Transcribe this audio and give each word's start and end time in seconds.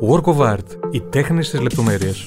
Work 0.00 0.24
of 0.24 0.36
Art. 0.36 0.90
Οι 0.90 1.00
τέχνες 1.00 1.50
της 1.50 1.60
λεπτομέρειας. 1.60 2.26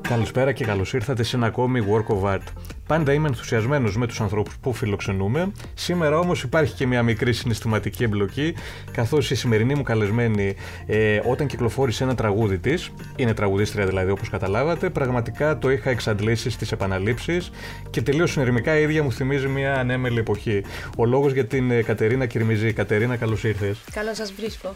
Καλησπέρα 0.00 0.52
και 0.52 0.64
καλώς 0.64 0.92
ήρθατε 0.92 1.22
σε 1.22 1.36
ένα 1.36 1.46
ακόμη 1.46 1.84
Work 1.90 2.14
of 2.14 2.34
Art. 2.34 2.46
Πάντα 2.86 3.12
είμαι 3.12 3.28
ενθουσιασμένος 3.28 3.96
με 3.96 4.06
τους 4.06 4.20
ανθρώπους 4.20 4.56
που 4.60 4.72
φιλοξενούμε. 4.72 5.52
Σήμερα 5.74 6.18
όμως 6.18 6.42
υπάρχει 6.42 6.74
και 6.74 6.86
μια 6.86 7.02
μικρή 7.02 7.32
συναισθηματική 7.32 8.02
εμπλοκή, 8.02 8.54
καθώς 8.92 9.30
η 9.30 9.34
σημερινή 9.34 9.74
μου 9.74 9.82
καλεσμένη, 9.82 10.54
ε, 10.86 11.20
όταν 11.24 11.46
κυκλοφόρησε 11.46 12.04
ένα 12.04 12.14
τραγούδι 12.14 12.58
της, 12.58 12.90
είναι 13.16 13.34
τραγουδίστρια 13.34 13.86
δηλαδή 13.86 14.10
όπως 14.10 14.28
καταλάβατε, 14.30 14.90
πραγματικά 14.90 15.58
το 15.58 15.70
είχα 15.70 15.90
εξαντλήσει 15.90 16.50
στις 16.50 16.72
επαναλήψεις 16.72 17.50
και 17.90 18.02
τελείως 18.02 18.30
συνειρμικά 18.30 18.78
η 18.78 18.82
ίδια 18.82 19.02
μου 19.02 19.12
θυμίζει 19.12 19.46
μια 19.48 19.74
ανέμελη 19.74 20.18
εποχή. 20.18 20.62
Ο 20.96 21.04
λόγος 21.04 21.32
για 21.32 21.46
την 21.46 21.70
ε, 21.70 21.82
Κατερίνα 21.82 22.26
Κυρμιζή. 22.26 22.72
Κατερίνα, 22.72 23.16
καλώς 23.16 23.44
ήρθες. 23.44 23.78
Καλώς 23.92 24.16
σας 24.16 24.32
βρίσκω. 24.32 24.74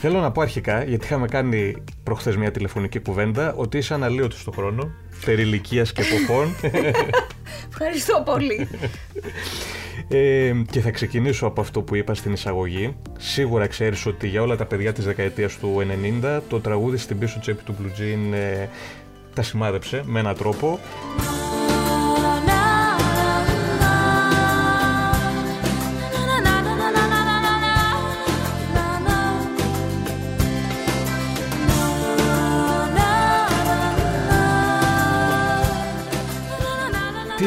Θέλω 0.00 0.20
να 0.20 0.30
πω 0.30 0.40
αρχικά, 0.40 0.84
γιατί 0.84 1.04
είχαμε 1.04 1.26
κάνει 1.26 1.82
προχθές 2.02 2.36
μια 2.36 2.50
τηλεφωνική 2.50 2.98
κουβέντα, 2.98 3.54
ότι 3.56 3.78
είσαι 3.78 3.94
αναλύωτο 3.94 4.36
στον 4.36 4.52
χρόνο 4.52 4.90
περί 5.24 5.42
ηλικίας 5.42 5.92
και 5.92 6.02
εποχών. 6.02 6.54
Ευχαριστώ 7.70 8.22
πολύ. 8.24 8.68
Ε, 10.08 10.52
και 10.70 10.80
θα 10.80 10.90
ξεκινήσω 10.90 11.46
από 11.46 11.60
αυτό 11.60 11.82
που 11.82 11.94
είπα 11.94 12.14
στην 12.14 12.32
εισαγωγή. 12.32 12.96
Σίγουρα 13.18 13.66
ξέρεις 13.66 14.06
ότι 14.06 14.28
για 14.28 14.42
όλα 14.42 14.56
τα 14.56 14.64
παιδιά 14.64 14.92
της 14.92 15.04
δεκαετίας 15.04 15.58
του 15.58 15.86
90 16.22 16.40
το 16.48 16.60
τραγούδι 16.60 16.96
στην 16.96 17.18
πίσω 17.18 17.40
τσέπη 17.40 17.62
του 17.62 17.74
Blue 17.80 18.00
Jean 18.00 18.34
ε, 18.34 18.66
τα 19.34 19.42
σημάδεψε 19.42 20.02
με 20.04 20.20
έναν 20.20 20.36
τρόπο. 20.36 20.80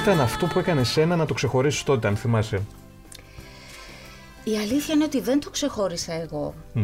Ήταν 0.06 0.22
αυτό 0.22 0.46
που 0.46 0.60
έκανε 0.60 0.84
σένα 0.84 1.16
να 1.16 1.26
το 1.26 1.34
ξεχωρίσεις 1.34 1.84
τότε, 1.84 2.08
αν 2.08 2.16
θυμάσαι; 2.16 2.62
Η 4.44 4.58
αλήθεια 4.58 4.94
είναι 4.94 5.04
ότι 5.04 5.22
δεν 5.22 5.40
το 5.40 5.50
ξεχώρισα 5.50 6.14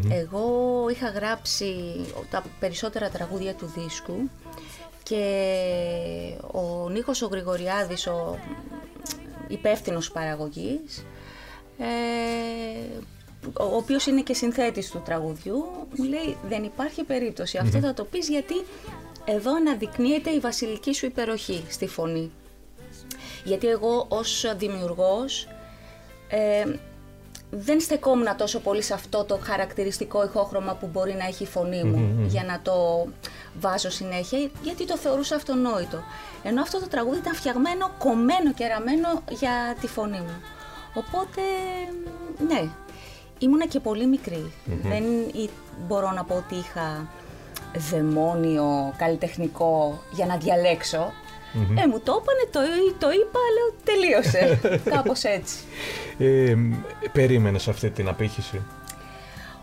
Εγώ 0.10 0.44
είχα 0.92 1.10
γράψει 1.10 1.76
τα 2.30 2.44
περισσότερα 2.60 3.10
τραγούδια 3.10 3.54
του 3.54 3.72
δίσκου 3.76 4.30
και 5.04 5.24
ο 6.52 6.90
Νίκος 6.90 7.22
ο 7.22 7.28
Γρηγοριάδης, 7.28 8.08
ο 8.08 8.40
υπεύθυνος 9.48 10.12
παραγωγής, 10.12 11.06
ε, 11.78 11.86
ο 13.60 13.76
οποίος 13.76 14.06
είναι 14.06 14.22
και 14.22 14.34
συνθέτης 14.34 14.92
του 14.92 15.02
τραγουδιού, 15.06 15.66
μου 15.98 16.04
λέει 16.04 16.38
δεν 16.48 16.64
υπάρχει 16.64 17.06
αυτό 17.62 17.80
θα 17.80 17.94
το 17.94 18.04
πεις 18.04 18.30
γιατί 18.30 18.56
εδώ 19.26 19.56
αναδεικνύεται 19.56 20.30
η 20.30 20.40
βασιλική 20.40 20.94
σου 20.94 21.06
υπεροχή 21.06 21.64
στη 21.70 21.88
φωνή. 21.88 22.32
Γιατί 23.44 23.68
εγώ 23.68 24.06
ως 24.08 24.54
δημιουργός 24.58 25.48
ε, 26.28 26.64
δεν 27.52 27.80
στεκόμουν 27.80 28.28
τόσο 28.38 28.60
πολύ 28.60 28.82
σε 28.82 28.94
αυτό 28.94 29.24
το 29.24 29.40
χαρακτηριστικό 29.44 30.24
ηχόχρωμα 30.24 30.74
που 30.76 30.90
μπορεί 30.92 31.14
να 31.14 31.26
έχει 31.26 31.44
η 31.44 31.48
φωνή 31.48 31.84
μου 31.84 32.26
για 32.28 32.44
να 32.44 32.60
το 32.62 33.08
βάζω 33.60 33.90
συνέχεια, 33.90 34.50
γιατί 34.64 34.86
το 34.86 34.98
θεωρούσα 34.98 35.36
αυτονόητο. 35.36 36.04
Ενώ 36.44 36.62
αυτό 36.62 36.80
το 36.80 36.88
τραγούδι 36.88 37.18
ήταν 37.18 37.34
φτιαγμένο, 37.34 37.92
κομμένο 37.98 38.54
και 38.54 38.68
ραμμένο 38.68 39.22
για 39.30 39.76
τη 39.82 39.88
φωνή 39.88 40.20
μου. 40.20 40.42
Οπότε, 40.94 41.42
ναι, 42.48 42.70
ήμουνα 43.40 43.68
και 43.68 43.80
πολύ 43.80 44.20
Δεν 44.66 45.04
μπορώ 45.88 46.12
να 46.12 46.24
πω 46.24 46.36
ότι 46.36 46.56
είχα 46.56 47.08
δαιμόνιο 47.76 48.94
καλλιτεχνικό 48.98 50.02
για 50.12 50.26
να 50.26 50.38
διαλέξω. 50.38 51.12
Mm-hmm. 51.54 51.78
Ε, 51.78 51.88
μου 51.88 52.00
το 52.00 52.22
είπανε, 52.22 52.50
το, 52.52 52.60
το 53.00 53.12
είπα, 53.12 53.40
λέω 53.56 53.74
τελείωσε. 53.84 54.60
Κάπως 54.96 55.24
έτσι. 55.24 55.56
Ε, 56.18 56.56
περίμενες 57.12 57.68
αυτή 57.68 57.90
την 57.90 58.08
απήχηση; 58.08 58.62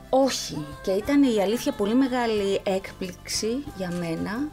Όχι. 0.08 0.66
Και 0.82 0.90
ήταν 0.90 1.22
η 1.22 1.42
αλήθεια 1.42 1.72
πολύ 1.72 1.94
μεγάλη 1.94 2.60
έκπληξη 2.62 3.64
για 3.76 3.92
μένα 3.98 4.48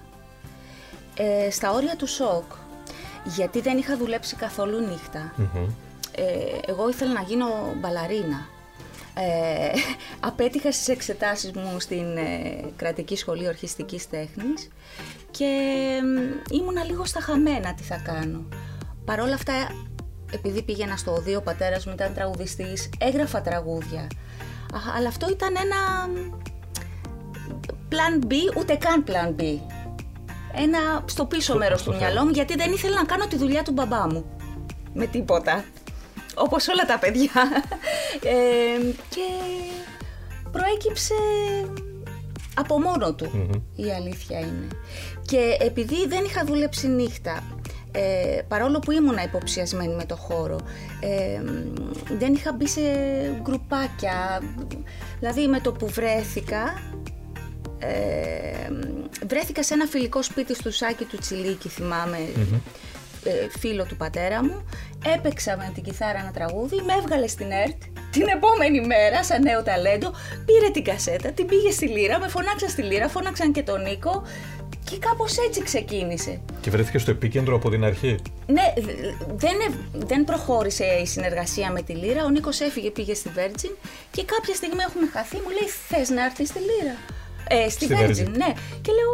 ε, 1.18 1.50
στα 1.52 1.72
όρια 1.72 1.96
του 1.96 2.08
σοκ. 2.08 2.52
Γιατί 3.24 3.62
δεν 3.62 3.78
είχα 3.78 3.98
δουλέψει 3.98 4.36
καθόλου 4.36 4.78
Ε, 6.16 6.72
εγώ 6.72 6.90
ήθελα 6.90 7.12
να 7.12 7.22
γίνω 7.22 7.48
μπαλαρίνα. 7.76 8.48
Ε, 9.18 9.72
απέτυχα 10.20 10.72
στις 10.72 10.88
εξετάσεις 10.88 11.52
μου 11.52 11.80
στην 11.80 12.18
ε, 12.18 12.64
Κρατική 12.76 13.16
Σχολή 13.16 13.48
Ορχιστικής 13.48 14.10
Τέχνης 14.10 14.68
και 15.38 15.52
ήμουνα 16.52 16.84
λίγο 16.84 17.06
στα 17.06 17.22
χαμένα 17.22 17.74
τι 17.74 17.84
θα 17.84 18.02
κάνω. 18.04 18.46
Παρ' 19.06 19.20
όλα 19.20 19.34
αυτά, 19.34 19.54
επειδή 20.32 20.62
πήγαινα 20.62 20.98
στο 20.98 21.12
οδείο, 21.12 21.38
ο 21.38 21.42
πατέρας 21.42 21.86
μου 21.86 21.94
ήταν 21.94 22.14
τραγουδιστής, 22.14 22.90
έγραφα 22.98 23.42
τραγούδια. 23.42 24.08
Αλλά 24.98 25.08
αυτό 25.08 25.30
ήταν 25.30 25.56
ένα 25.58 26.10
plan 27.90 28.26
B, 28.26 28.34
ούτε 28.58 28.76
καν 28.76 29.04
plan 29.08 29.42
B. 29.42 29.44
Ένα 30.56 31.04
στο 31.06 31.26
πίσω 31.26 31.58
μέρος 31.58 31.84
του 31.84 31.96
μυαλό 31.96 32.24
μου, 32.24 32.32
γιατί 32.32 32.56
δεν 32.56 32.72
ήθελα 32.72 32.96
να 32.96 33.06
κάνω 33.06 33.28
τη 33.28 33.38
δουλειά 33.38 33.64
του 33.64 33.72
μπαμπά 33.72 34.08
μου. 34.08 34.26
Με 34.94 35.06
τίποτα 35.06 35.64
όπως 36.36 36.68
όλα 36.68 36.86
τα 36.86 37.00
παιδιά. 37.00 37.32
Ε, 38.24 38.94
και 39.10 39.28
προέκυψε 40.52 41.14
από 42.56 42.80
μόνο 42.80 43.14
του, 43.14 43.50
η 43.76 43.92
αλήθεια 43.92 44.40
είναι. 44.40 44.68
Και 45.26 45.58
επειδή 45.60 46.08
δεν 46.08 46.24
είχα 46.24 46.46
δουλέψει 46.46 46.88
νύχτα, 46.88 47.44
ε, 47.92 48.42
παρόλο 48.48 48.80
που 48.80 48.92
ήμουνα 48.92 49.24
υποψιασμένη 49.24 49.96
με 49.96 50.06
το 50.06 50.16
χώρο, 50.16 50.60
ε, 51.00 51.42
δεν 52.18 52.34
είχα 52.34 52.54
μπει 52.54 52.68
σε 52.68 52.82
γκρουπάκια. 53.42 54.42
Δηλαδή 55.20 55.48
με 55.48 55.60
το 55.60 55.72
που 55.72 55.88
βρέθηκα, 55.88 56.82
ε, 57.80 58.70
βρέθηκα 59.28 59.64
σε 59.64 59.74
ένα 59.74 59.86
φιλικό 59.86 60.24
σπίτι 60.24 60.56
στο 60.56 60.72
Σάκη 60.72 61.04
του 61.04 61.18
Τσιλίκη, 61.18 61.68
ε, 61.68 61.82
φίλο 63.60 63.86
του 63.86 63.96
πατέρα 63.96 64.44
μου, 64.44 64.66
έπαιξα 65.16 65.58
με 65.58 65.72
την 65.74 65.84
κιθάρα 65.84 66.20
ένα 66.20 66.32
τραγούδι, 66.32 66.76
με 66.86 66.94
έβγαλε 66.94 67.28
στην 67.28 67.52
ΕΡΤ 67.52 67.82
την 68.12 68.28
επόμενη 68.28 68.86
μέρα 68.86 69.24
σαν 69.24 69.42
νέο 69.42 69.64
ταλέντο, 69.64 70.12
πήρε 70.46 70.70
την 70.72 70.84
κασέτα, 70.84 71.32
την 71.32 71.46
πήγε 71.46 71.72
στη 71.72 71.88
λύρα, 71.88 72.20
με 72.20 72.28
φωνάξα 72.28 72.70
στη 72.70 72.82
λύρα, 72.82 73.10
φώναξαν 73.10 73.52
και 73.52 73.64
τον 73.64 73.82
Νίκο 73.82 74.24
και 74.90 74.98
κάπως 74.98 75.38
έτσι 75.38 75.64
ξεκίνησε. 75.64 76.42
Και 76.62 76.70
βρέθηκε 76.70 76.98
στο 76.98 77.12
επίκεντρο 77.12 77.56
από 77.56 77.70
την 77.70 77.84
αρχή; 77.84 78.16
Ναι, 78.48 78.74
δεν, 79.36 79.58
δεν 79.94 80.24
προχώρησε 80.24 80.86
η 80.86 81.06
συνεργασία 81.06 81.72
με 81.72 81.82
τη 81.82 81.94
Λύρα. 81.94 82.26
Ο 82.26 82.30
Νίκος 82.30 82.60
έφυγε, 82.60 82.90
πήγε 82.92 83.14
στη 83.14 83.30
Virgin 83.36 83.76
και 84.12 84.24
κάποια 84.26 84.56
στιγμή 84.56 84.82
έχουμε 84.88 85.08
χαθεί. 85.14 85.36
Μου 85.36 85.50
λέει: 85.50 85.70
Θες 85.88 86.10
να 86.10 86.24
έρθεις 86.26 86.48
στη 86.48 86.60
Λύρα; 86.60 86.96
Ε, 87.48 87.70
στη, 87.70 87.86
στη 87.86 87.96
Virgin, 88.00 88.30
ναι. 88.38 88.52
Και 88.82 88.92
λέω: 88.98 89.12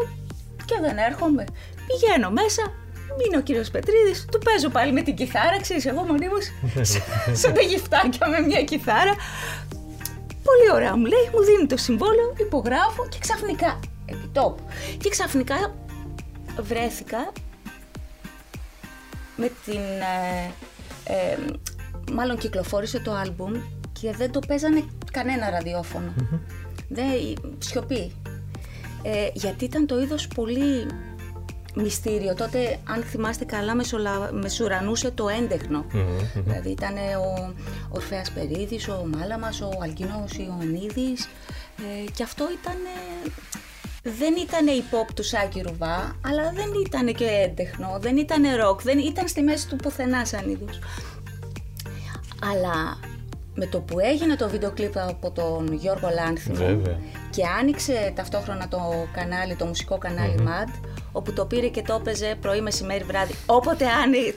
Και 0.65 0.77
δεν 0.81 0.97
έρχομαι. 0.97 1.43
Πηγαίνω 1.87 2.29
μέσα, 2.29 2.73
είναι 3.25 3.37
ο 3.37 3.41
κύριος 3.41 3.69
Πετρίδης, 3.69 4.25
του 4.31 4.39
παίζω 4.39 4.69
πάλι 4.69 4.91
με 4.91 5.01
την 5.01 5.15
κιθάρα, 5.15 5.61
ξέρεις, 5.61 5.85
εγώ 5.85 6.01
μονίμως 6.01 6.45
σαν 7.33 7.53
τα 7.53 7.61
γυφτάκια 7.61 8.27
με 8.27 8.39
μια 8.39 8.63
κιθάρα. 8.63 9.15
Πολύ 10.43 10.71
ωραία 10.73 10.95
μου 10.97 11.05
λέει, 11.05 11.29
μου 11.33 11.43
δίνει 11.43 11.67
το 11.67 11.77
συμβόλαιο, 11.77 12.33
υπογράφω 12.37 13.07
και 13.09 13.17
ξαφνικά, 13.19 13.79
επί 14.05 14.29
τόπου, 14.33 14.63
και 14.97 15.09
ξαφνικά 15.09 15.73
βρέθηκα 16.61 17.31
με 19.35 19.51
την... 19.65 19.81
Ε, 21.05 21.13
ε, 21.13 21.37
μάλλον 22.13 22.37
κυκλοφόρησε 22.37 22.99
το 22.99 23.13
άλμπουμ 23.13 23.51
και 24.01 24.11
δεν 24.11 24.31
το 24.31 24.39
παίζανε 24.47 24.83
κανένα 25.11 25.49
ραδιόφωνο. 25.49 26.13
Δεν, 26.89 27.05
σιωπή. 27.57 28.15
Ε, 29.03 29.27
γιατί 29.33 29.65
ήταν 29.65 29.85
το 29.85 29.99
είδος 29.99 30.27
πολύ 30.27 30.87
μυστήριο. 31.75 32.35
Τότε, 32.35 32.79
αν 32.83 33.03
θυμάστε 33.03 33.45
καλά, 33.45 33.73
μεσουρανούσε 34.31 35.11
το 35.11 35.27
έντεχνο. 35.27 35.85
Δηλαδή 36.33 36.69
ήταν 36.69 36.95
ο 36.97 37.53
Ορφέας 37.89 38.31
Περίδης, 38.31 38.87
ο 38.89 39.07
Μάλαμας, 39.17 39.61
ο 39.61 39.69
Αλκίνος 39.83 40.33
Ιωαννίδης 40.37 41.29
ε, 41.77 42.11
και 42.11 42.23
αυτό 42.23 42.45
ήταν... 42.61 42.75
Δεν 44.03 44.33
ήταν 44.35 44.67
η 44.67 44.83
pop 44.91 45.11
του 45.15 45.23
Σάκη 45.23 45.61
Ρουβά, 45.61 46.15
αλλά 46.25 46.51
δεν 46.53 46.69
ήταν 46.85 47.13
και 47.13 47.25
έντεχνο, 47.25 47.97
δεν 47.99 48.17
ήταν 48.17 48.43
ροκ, 48.55 48.81
δεν 48.81 48.99
ήταν 48.99 49.27
στη 49.27 49.41
μέση 49.41 49.67
του 49.67 49.75
πουθενά 49.75 50.25
σαν 50.25 50.49
είδους. 50.49 50.79
Αλλά 52.51 52.97
με 53.55 53.65
το 53.65 53.79
που 53.79 53.99
έγινε 53.99 54.35
το 54.35 54.49
βίντεο 54.49 54.71
κλιπ 54.71 54.97
από 54.97 55.31
τον 55.31 55.73
Γιώργο 55.73 56.09
Λάνθιμο 56.13 56.81
και 57.29 57.43
άνοιξε 57.59 58.11
ταυτόχρονα 58.15 58.67
το 58.67 58.79
κανάλι, 59.13 59.55
το 59.55 59.65
μουσικό 59.65 59.97
κανάλι 59.97 60.35
MAD, 60.39 60.69
όπου 61.11 61.33
το 61.33 61.45
πήρε 61.45 61.67
και 61.67 61.81
το 61.81 61.93
έπαιζε 61.93 62.37
πρωί, 62.41 62.61
μεσημέρι, 62.61 63.03
βράδυ. 63.03 63.33
Όποτε 63.45 63.85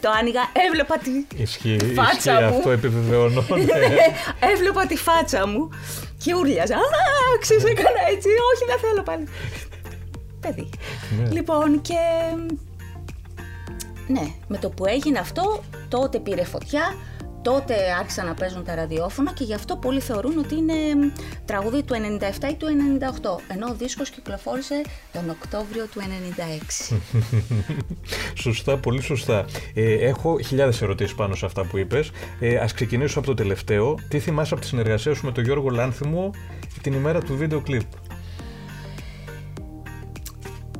το 0.00 0.10
άνοιγα, 0.18 0.40
έβλεπα 0.68 0.98
τη, 0.98 1.42
ισχύει, 1.42 1.78
φάτσα 1.94 2.32
ισχύει, 2.32 2.44
μου. 2.44 2.56
Αυτό 2.56 2.70
επιβεβαιώνω. 2.70 3.44
ναι. 3.50 4.48
έβλεπα 4.52 4.86
τη 4.86 4.96
φάτσα 4.96 5.46
μου 5.46 5.68
και 6.24 6.34
ούρλιαζα. 6.34 6.74
Α, 6.74 6.80
ξέρεις, 7.40 7.64
έκανα 7.64 8.00
έτσι. 8.10 8.28
Όχι, 8.28 8.64
δεν 8.66 8.78
θέλω 8.78 9.02
πάλι. 9.02 9.28
Παιδί. 10.40 10.68
Ναι. 11.18 11.30
Λοιπόν, 11.30 11.80
και 11.80 11.94
ναι, 14.06 14.34
με 14.48 14.58
το 14.58 14.70
που 14.70 14.86
έγινε 14.86 15.18
αυτό, 15.18 15.62
τότε 15.88 16.18
πήρε 16.18 16.44
φωτιά, 16.44 16.94
τότε 17.44 17.74
άρχισαν 17.98 18.26
να 18.26 18.34
παίζουν 18.34 18.64
τα 18.64 18.74
ραδιόφωνα 18.74 19.32
και 19.32 19.44
γι' 19.44 19.54
αυτό 19.54 19.76
πολλοί 19.76 20.00
θεωρούν 20.00 20.38
ότι 20.38 20.54
είναι 20.54 20.74
τραγούδι 21.44 21.82
του 21.82 21.94
97 21.94 22.50
ή 22.50 22.54
του 22.54 22.66
98, 23.46 23.52
ενώ 23.54 23.66
ο 23.66 23.74
δίσκος 23.74 24.10
κυκλοφόρησε 24.10 24.82
τον 25.12 25.30
Οκτώβριο 25.30 25.86
του 25.86 26.00
96. 26.90 26.96
σωστά, 28.42 28.78
πολύ 28.78 29.02
σωστά. 29.02 29.44
Ε, 29.74 29.92
έχω 29.92 30.38
χιλιάδες 30.40 30.82
ερωτήσεις 30.82 31.14
πάνω 31.14 31.34
σε 31.34 31.46
αυτά 31.46 31.64
που 31.64 31.78
είπες. 31.78 32.10
Ε, 32.40 32.56
ας 32.56 32.72
ξεκινήσω 32.72 33.18
από 33.18 33.28
το 33.28 33.34
τελευταίο. 33.34 33.94
Τι 34.08 34.18
θυμάσαι 34.18 34.54
από 34.54 34.62
τη 34.62 34.68
συνεργασία 34.68 35.14
σου 35.14 35.24
με 35.24 35.32
τον 35.32 35.44
Γιώργο 35.44 35.68
Λάνθιμο 35.68 36.30
την 36.82 36.92
ημέρα 36.92 37.20
του 37.20 37.36
βίντεο 37.36 37.60
κλιπ; 37.60 37.82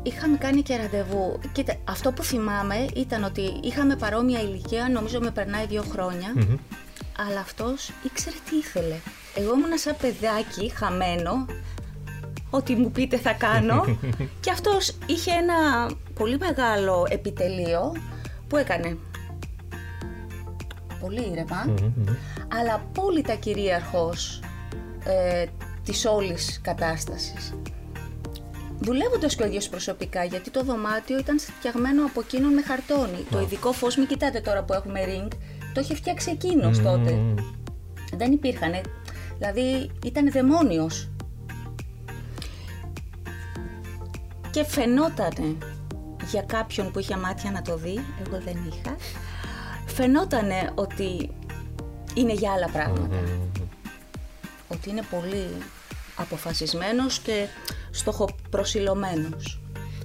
Είχαμε 0.06 0.36
κάνει 0.36 0.62
και 0.62 0.76
ραντεβού. 0.76 1.38
Κοίτα, 1.52 1.74
αυτό 1.84 2.12
που 2.12 2.22
θυμάμαι 2.22 2.86
ήταν 2.94 3.24
ότι 3.24 3.60
είχαμε 3.62 3.96
παρόμοια 3.96 4.40
ηλικία, 4.40 4.88
νομίζω 4.88 5.20
με 5.20 5.30
περνάει 5.30 5.66
δύο 5.66 5.82
χρόνια, 5.82 6.32
Μμμ. 6.34 6.56
αλλά 7.28 7.40
αυτός 7.40 7.90
ήξερε 8.04 8.36
τι 8.50 8.56
ήθελε. 8.56 8.94
Εγώ 9.34 9.54
ήμουνα 9.54 9.78
σαν 9.78 9.96
παιδάκι, 10.00 10.68
χαμένο, 10.74 11.46
ό,τι 12.50 12.74
μου 12.74 12.90
πείτε 12.90 13.16
θα 13.16 13.32
κάνω 13.32 13.84
και 14.40 14.50
αυτός 14.50 14.96
είχε 15.06 15.30
ένα 15.30 15.90
πολύ 16.14 16.38
μεγάλο 16.38 17.06
επιτελείο 17.10 17.92
που 18.48 18.56
έκανε 18.56 18.96
πολύ 21.00 21.20
ήρεμα, 21.30 21.64
Μμμ, 21.66 21.92
μμμ. 21.96 22.14
αλλά 22.58 22.74
απόλυτα 22.74 23.34
κυρίαρχος 23.34 24.40
ε, 25.04 25.44
της 25.84 26.04
όλης 26.04 26.60
κατάστασης. 26.62 27.54
Δουλεύοντας 28.84 29.34
και 29.34 29.42
ο 29.42 29.46
ίδιος 29.46 29.68
προσωπικά, 29.68 30.24
γιατί 30.24 30.50
το 30.50 30.62
δωμάτιο 30.62 31.18
ήταν 31.18 31.38
φτιαγμένο 31.40 32.04
από 32.04 32.20
εκείνον 32.20 32.52
με 32.52 32.62
χαρτόνι. 32.62 33.26
Το 33.30 33.40
ειδικό 33.40 33.72
φως, 33.72 33.96
μην 33.96 34.06
κοιτάτε 34.06 34.40
τώρα 34.40 34.62
που 34.62 34.72
έχουμε 34.72 35.00
ring, 35.06 35.28
το 35.74 35.80
είχε 35.80 35.94
φτιάξει 35.94 36.30
εκείνος 36.30 36.78
τότε. 36.78 37.12
Μμμ. 37.12 37.34
Δεν 38.16 38.32
υπήρχαν. 38.32 38.72
Δηλαδή 39.38 39.90
ήταν 40.04 40.30
δαιμόνιος. 40.30 41.08
Και 44.50 44.64
φαινότανε 44.64 45.56
για 46.30 46.42
κάποιον 46.42 46.90
που 46.90 46.98
είχε 46.98 47.16
μάτια 47.16 47.50
να 47.50 47.62
το 47.62 47.76
δει, 47.76 48.04
εγώ 48.26 48.40
δεν 48.44 48.56
είχα, 48.72 48.96
φαινότανε 49.86 50.70
ότι 50.74 51.30
είναι 52.14 52.32
για 52.32 52.52
άλλα 52.52 52.68
πράγματα. 52.68 53.16
Ότι 54.68 54.90
είναι 54.90 55.02
πολύ 55.10 55.48
αποφασισμένος 56.16 57.18
και 57.18 57.46
στοχοπροσιλωμένος. 57.94 59.60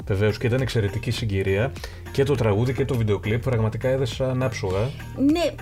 Βεβαίως 0.05 0.37
και 0.37 0.47
ήταν 0.47 0.61
εξαιρετική 0.61 1.11
συγκυρία 1.11 1.71
και 2.11 2.23
το 2.23 2.35
τραγούδι 2.35 2.73
και 2.73 2.85
το 2.85 2.95
βίντεο 2.95 3.19
κλιπ 3.19 3.41
πραγματικά 3.41 3.87
έδεσαν 3.89 4.43
άψογα. 4.43 4.89
Ναι, 5.31 5.53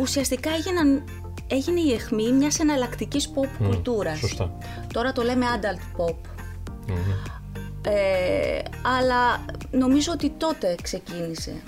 ουσιαστικά 0.00 0.50
έγιναν, 0.50 1.04
έγινε 1.46 1.80
η 1.80 1.92
αιχμή 1.92 2.32
μιας 2.32 2.58
εναλλακτικής 2.58 3.30
pop 3.34 3.48
Μμ, 3.58 3.66
κουλτούρας. 3.66 4.18
σωστά. 4.18 4.58
Τώρα 4.92 5.12
το 5.12 5.22
λέμε 5.22 5.46
adult 5.60 6.00
pop. 6.00 6.14
Μμμ. 6.88 6.96
Ε, 7.84 8.62
αλλά 8.98 9.44
νομίζω 9.70 10.12
ότι 10.12 10.30
τότε 10.30 10.74
ξεκίνησε. 10.82 11.62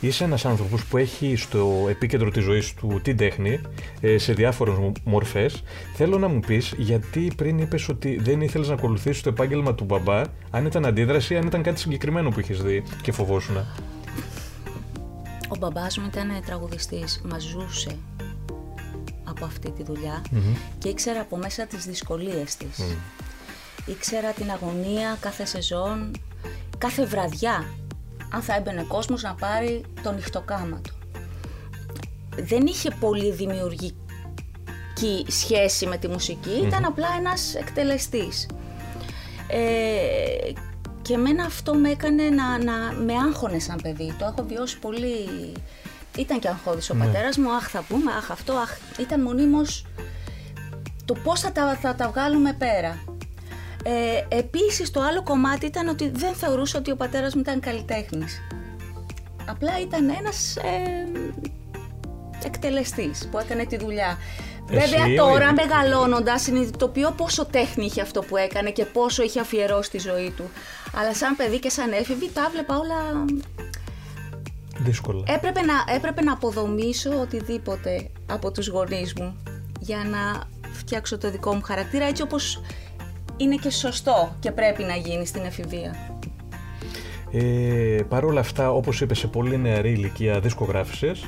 Είσαι 0.00 0.24
ένας 0.24 0.44
άνθρωπος 0.44 0.84
που 0.84 0.96
έχει 0.96 1.36
στο 1.36 1.86
επίκεντρο 1.88 2.30
της 2.30 2.42
ζωής 2.44 2.74
του 2.74 3.00
την 3.02 3.16
τέχνη 3.16 3.60
ε, 4.00 4.18
σε 4.18 4.32
διάφορες 4.32 4.74
μο- 4.78 4.92
μορφές. 5.04 5.62
Θέλω 5.94 6.18
να 6.18 6.28
μου 6.28 6.40
πεις 6.40 6.74
γιατί 6.76 7.32
πριν 7.36 7.58
είπες 7.58 7.88
ότι 7.88 8.16
δεν 8.22 8.40
ήθελες 8.40 8.68
να 8.68 8.74
ακολουθήσεις 8.74 9.22
το 9.22 9.28
επάγγελμα 9.28 9.74
του 9.74 9.84
μπαμπά, 9.84 10.22
αν 10.50 10.66
ήταν 10.66 10.86
αντίδραση, 10.86 11.36
αν 11.36 11.46
ήταν 11.46 11.62
κάτι 11.62 11.80
συγκεκριμένο 11.80 12.30
που 12.30 12.40
είχες 12.40 12.62
δει 12.62 12.82
και 13.02 13.12
φοβόσουν. 13.12 13.56
Ο 15.48 15.56
μπαμπάς 15.58 15.98
μου 15.98 16.06
ήταν 16.06 16.28
τραγουδιστής, 16.46 17.22
μας 17.30 17.42
ζούσε 17.42 17.96
από 19.24 19.44
αυτή 19.44 19.70
τη 19.70 19.82
δουλειά 19.82 20.22
και 20.78 20.88
ήξερα 20.88 21.20
από 21.20 21.36
μέσα 21.36 21.66
τις 21.66 21.84
δυσκολίες 21.84 22.56
της. 22.56 22.96
Ήξερα 23.86 24.30
την 24.32 24.50
αγωνία 24.50 25.16
κάθε 25.20 25.44
σεζόν, 25.44 26.10
κάθε 26.78 27.04
βραδιά, 27.06 27.64
αν 28.30 28.42
θα 28.42 28.54
έμπαινε 28.54 28.82
κόσμος 28.82 29.22
να 29.22 29.34
πάρει 29.34 29.84
το 30.02 30.12
νυχτοκάματο. 30.12 30.90
Δεν 32.36 32.66
είχε 32.66 32.90
πολύ 33.00 33.30
δημιουργική 33.32 33.94
σχέση 35.28 35.86
με 35.86 35.96
τη 35.96 36.08
μουσική, 36.08 36.62
ήταν 36.66 36.84
απλά 36.84 37.08
ένας 37.18 37.54
εκτελεστής. 37.54 38.48
Ε, 39.48 40.52
και 41.02 41.14
εμένα 41.14 41.44
αυτό 41.44 41.74
με 41.74 41.90
έκανε 41.90 42.22
να, 42.22 42.64
να 42.64 42.92
με 42.92 43.12
άγχωνε 43.12 43.58
σαν 43.58 43.78
παιδί. 43.82 44.14
Το 44.18 44.24
έχω 44.24 44.44
βιώσει 44.48 44.78
πολύ. 44.78 45.28
Ήταν 46.16 46.38
και 46.38 46.48
αγχώδης 46.48 46.90
ο 46.90 46.94
πατέρας 46.94 47.36
μου, 47.36 47.52
αχ 47.52 47.68
θα 47.70 47.84
πούμε, 47.88 48.12
αχ 48.12 48.30
αυτό, 48.30 48.52
αχ. 48.52 48.76
Ήταν 49.00 49.22
μονίμως 49.22 49.84
το 51.04 51.14
πώς 51.14 51.40
θα 51.40 51.52
τα, 51.52 51.78
θα 51.80 51.94
τα 51.94 52.08
βγάλουμε 52.08 52.52
πέρα. 52.52 52.98
Ε, 53.90 54.36
επίσης 54.36 54.90
το 54.90 55.00
άλλο 55.00 55.22
κομμάτι 55.22 55.66
ήταν 55.66 55.88
ότι 55.88 56.10
δεν 56.14 56.34
θεωρούσα 56.34 56.78
ότι 56.78 56.90
ο 56.90 56.96
πατέρας 56.96 57.34
μου 57.34 57.40
ήταν 57.40 57.60
καλλιτέχνης. 57.60 58.40
Απλά 59.46 59.80
ήταν 59.80 60.08
ένας 60.08 60.56
ε, 60.56 61.08
εκτελεστής 62.44 63.28
που 63.30 63.38
έκανε 63.38 63.64
τη 63.66 63.76
δουλειά. 63.76 64.18
Εσύ 64.70 64.88
Βέβαια 64.88 65.08
ή 65.08 65.18
ο 65.18 65.24
τώρα 65.24 65.50
ίδιος; 65.50 65.68
μεγαλώνοντας 65.68 66.42
συνειδητοποιώ 66.42 67.10
πόσο 67.16 67.46
τέχνη 67.46 67.84
είχε 67.84 68.00
αυτό 68.00 68.20
που 68.20 68.36
έκανε 68.36 68.70
και 68.70 68.84
πόσο 68.84 69.22
είχε 69.22 69.40
αφιερώσει 69.40 69.90
τη 69.90 69.98
ζωή 69.98 70.32
του. 70.36 70.50
Αλλά 70.94 71.14
σαν 71.14 71.36
παιδί 71.36 71.58
και 71.58 71.70
σαν 71.70 71.92
έφηβη 71.92 72.30
τα 72.32 72.48
βλέπα 72.52 72.78
όλα... 72.78 73.24
Δύσκολα. 74.78 75.22
Έπρεπε 75.26 75.60
να, 75.60 75.94
έπρεπε 75.94 76.22
να 76.22 76.32
αποδομήσω 76.32 77.20
οτιδήποτε 77.20 78.10
από 78.26 78.50
τους 78.50 78.68
γονείς 78.68 79.14
μου 79.14 79.36
για 79.80 80.04
να 80.04 80.46
φτιάξω 80.72 81.18
το 81.18 81.30
δικό 81.30 81.54
μου 81.54 81.62
χαρακτήρα 81.62 82.04
έτσι 82.04 82.22
όπως 82.22 82.60
είναι 83.38 83.54
και 83.54 83.70
σωστό 83.70 84.36
και 84.40 84.50
πρέπει 84.50 84.82
να 84.82 84.94
γίνει 84.94 85.26
στην 85.26 85.44
εφηβεία. 85.44 85.94
Ε, 87.32 88.02
Παρ' 88.08 88.24
όλα 88.24 88.40
αυτά, 88.40 88.70
όπως 88.72 89.00
είπες, 89.00 89.18
σε 89.18 89.26
πολύ 89.26 89.58
νεαρή 89.58 89.90
ηλικία 89.90 90.40
δισκογράφησες. 90.40 91.24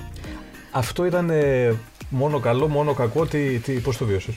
Αυτό 0.72 1.04
ήταν 1.04 1.30
ε, 1.30 1.74
μόνο 2.08 2.38
καλό, 2.40 2.68
μόνο 2.68 2.94
κακό. 2.94 3.26
Τι, 3.26 3.58
τι, 3.58 3.72
πώς 3.72 3.96
το 3.96 4.04
βίωσες. 4.04 4.34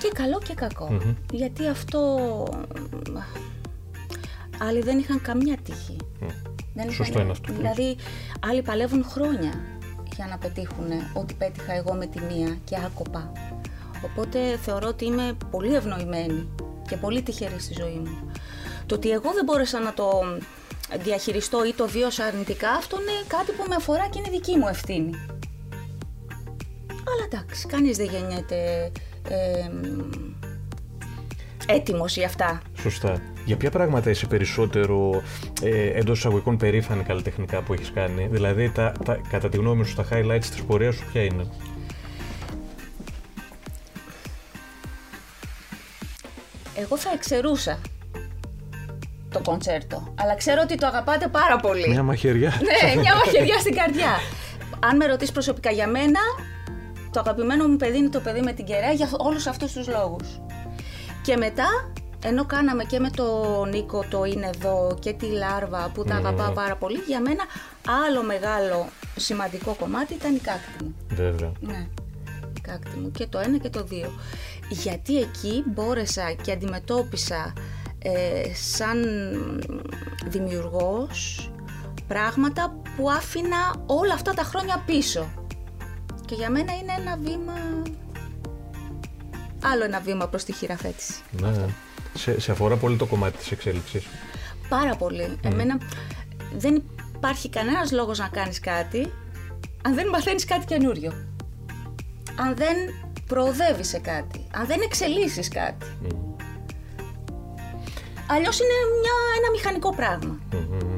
Και 0.00 0.10
καλό 0.14 0.38
και 0.48 0.54
κακό. 0.54 0.88
Μμμ. 0.90 1.14
Γιατί 1.32 1.66
αυτό... 1.68 1.98
Άλλοι 4.68 4.80
δεν 4.82 4.98
είχαν 4.98 5.20
καμιά 5.20 5.56
τύχη. 5.62 5.96
Δεν 6.74 6.90
Σωστό 6.90 7.02
είχαν- 7.12 7.22
είναι 7.22 7.30
αυτό 7.32 7.52
που 7.52 7.60
λες. 7.60 7.72
Δηλαδή, 7.74 7.96
άλλοι 8.50 8.62
παλεύουν 8.62 9.04
χρόνια 9.04 9.52
για 10.16 10.26
να 10.30 10.38
πετύχουν 10.38 10.86
ό,τι 11.14 11.34
πέτυχα 11.34 11.72
εγώ 11.76 11.92
με 11.94 12.06
τη 12.06 12.20
μία 12.20 12.56
και 12.64 12.76
άκοπα. 12.86 13.32
Οπότε 14.04 14.38
θεωρώ 14.62 14.88
ότι 14.88 15.04
είμαι 15.04 15.36
πολύ 15.50 15.74
ευνοημένη 15.74 16.48
και 16.86 16.96
πολύ 16.96 17.22
τυχερή 17.22 17.60
στη 17.60 17.74
ζωή 17.78 18.00
μου. 18.04 18.30
Το 18.86 18.94
ότι 18.94 19.10
εγώ 19.10 19.32
δεν 19.32 19.44
μπόρεσα 19.44 19.80
να 19.80 19.94
το 19.94 20.08
διαχειριστώ 21.02 21.64
ή 21.64 21.72
το 21.72 21.88
βίωσα 21.88 22.24
αρνητικά, 22.24 22.70
αυτό 22.70 22.96
είναι 23.00 23.12
κάτι 23.26 23.52
που 23.52 23.64
με 23.68 23.74
αφορά 23.74 24.08
και 24.08 24.18
είναι 24.18 24.30
δική 24.30 24.56
μου 24.56 24.68
ευθύνη. 24.68 25.10
Αλλά 27.10 27.24
εντάξει, 27.32 27.66
κανείς 27.66 27.96
δεν 27.96 28.06
γεννιέται 28.06 28.92
ε, 29.28 29.70
έτοιμος 31.66 32.16
για 32.16 32.26
αυτά. 32.26 32.60
Σωστά. 32.78 33.22
Για 33.44 33.56
ποια 33.56 33.70
πράγματα 33.70 34.10
είσαι 34.10 34.26
περισσότερο 34.26 35.22
ε, 35.62 35.98
εντός 35.98 36.18
εισαγωγικών 36.18 36.56
περήφανη 36.56 37.02
καλλιτεχνικά 37.02 37.62
που 37.62 37.72
έχεις 37.72 37.92
κάνει, 37.92 38.28
Δηλαδή, 38.30 38.70
τα, 38.70 38.92
τα, 39.04 39.20
κατά 39.30 39.48
τη 39.48 39.56
γνώμη 39.56 39.84
σου, 39.84 39.94
τα 39.94 40.06
highlights 40.10 40.44
της 40.44 40.62
πορείας 40.62 40.94
σου 40.94 41.04
ποια 41.12 41.22
είναι; 41.22 41.46
Εγώ 46.76 46.96
θα 46.96 47.10
εξαιρούσα 47.14 47.78
το 49.30 49.40
κοντσέρτο, 49.44 50.14
αλλά 50.20 50.34
ξέρω 50.34 50.60
ότι 50.64 50.74
το 50.74 50.86
αγαπάτε 50.86 51.28
πάρα 51.28 51.56
πολύ. 51.56 51.88
Μια 51.88 52.02
μαχαιριά. 52.02 52.48
Ναι, 52.48 53.00
μια 53.00 53.14
μαχαιριά 53.14 53.58
στην 53.58 53.74
καρδιά. 53.74 54.18
Αν 54.80 54.96
με 54.96 55.06
ρωτήσεις 55.06 55.32
προσωπικά 55.32 55.70
για 55.70 55.86
μένα, 55.88 56.20
το 57.12 57.20
αγαπημένο 57.20 57.68
μου 57.68 57.76
παιδί 57.76 57.98
είναι 57.98 58.08
το 58.08 58.20
παιδί 58.20 58.40
με 58.40 58.52
την 58.52 58.64
κεραία 58.64 58.92
για 58.92 59.08
όλους 59.16 59.46
αυτούς 59.46 59.72
τους 59.72 59.88
λόγους. 59.88 60.40
Και 61.22 61.36
μετά, 61.36 61.66
ενώ 62.24 62.44
κάναμε 62.44 62.84
και 62.84 62.98
με 62.98 63.10
τον 63.10 63.68
Νίκο 63.68 64.04
το 64.10 64.24
είναι 64.24 64.50
εδώ 64.54 64.98
και 65.00 65.12
τη 65.12 65.26
Λάρβα 65.26 65.90
που 65.94 66.04
τα 66.04 66.14
αγαπάω 66.14 66.50
πάρα 66.52 66.76
πολύ, 66.76 66.98
για 67.06 67.20
μένα 67.20 67.42
άλλο 68.06 68.22
μεγάλο 68.22 68.86
σημαντικό 69.16 69.76
κομμάτι 69.80 70.14
ήταν 70.14 70.34
η 70.34 70.38
κάκτη 70.38 70.84
μου. 70.84 70.94
Βέβαια. 71.08 71.52
Ναι, 71.60 71.86
η 72.66 72.70
κάκτη 72.70 72.98
μου 72.98 73.10
και 73.10 73.26
το 73.26 73.38
ένα 73.38 73.58
και 73.58 73.70
το 73.70 73.84
δύο. 73.84 74.12
Γιατί 74.68 75.18
εκεί 75.18 75.62
μπόρεσα 75.66 76.32
και 76.42 76.52
αντιμετώπισα 76.52 77.52
ε, 77.98 78.54
σαν 78.54 79.04
δημιουργός 80.26 81.50
πράγματα 82.08 82.76
που 82.96 83.10
άφηνα 83.10 83.74
όλα 83.86 84.14
αυτά 84.14 84.32
τα 84.32 84.42
χρόνια 84.42 84.82
πίσω. 84.86 85.28
Και 86.24 86.34
για 86.34 86.50
μένα 86.50 86.72
είναι 86.76 86.92
ένα 86.98 87.16
βήμα, 87.16 87.54
άλλο 89.62 89.84
ένα 89.84 90.00
βήμα 90.00 90.28
προς 90.28 90.44
τη 90.44 90.52
χειραφέτηση. 90.52 91.14
Ναι, 91.30 91.52
σε, 92.14 92.40
σε 92.40 92.52
αφορά 92.52 92.76
πολύ 92.76 92.96
το 92.96 93.06
κομμάτι 93.06 93.36
της 93.38 93.50
εξέλιξης. 93.50 94.04
Πάρα 94.68 94.96
πολύ. 94.96 95.38
Εμένα 95.42 95.78
δεν 96.56 96.82
υπάρχει 97.16 97.48
κανένας 97.48 97.92
λόγος 97.92 98.18
να 98.18 98.28
κάνεις 98.28 98.60
κάτι 98.60 99.12
αν 99.82 99.94
δεν 99.94 100.08
μαθαίνεις 100.08 100.44
κάτι 100.44 100.64
καινούριο. 100.64 101.12
Αν 102.38 102.54
δεν 102.56 102.76
προοδεύεις 103.26 103.88
σε 103.88 103.98
κάτι. 103.98 104.46
Αν 104.54 104.66
δεν 104.66 104.80
εξελίσσεις 104.80 105.48
κάτι. 105.48 105.86
Αλλιώς 108.28 108.58
είναι 108.58 108.74
μια, 109.00 109.12
ένα 109.38 109.50
μηχανικό 109.50 109.94
πράγμα. 109.94 110.38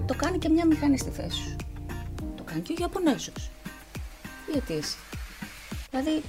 Το 0.06 0.14
κάνει 0.16 0.38
και 0.38 0.48
μια 0.48 0.66
μηχανή 0.66 0.98
στη 0.98 1.10
θέση 1.10 1.36
σου. 1.36 1.56
Το 2.36 2.42
κάνει 2.42 2.60
και 2.60 2.72
ο 2.72 2.76
Ιαπωνέζος. 2.80 3.50
Γιατί 4.52 4.74
εσύ. 4.74 4.96
Δηλαδή, 5.90 6.22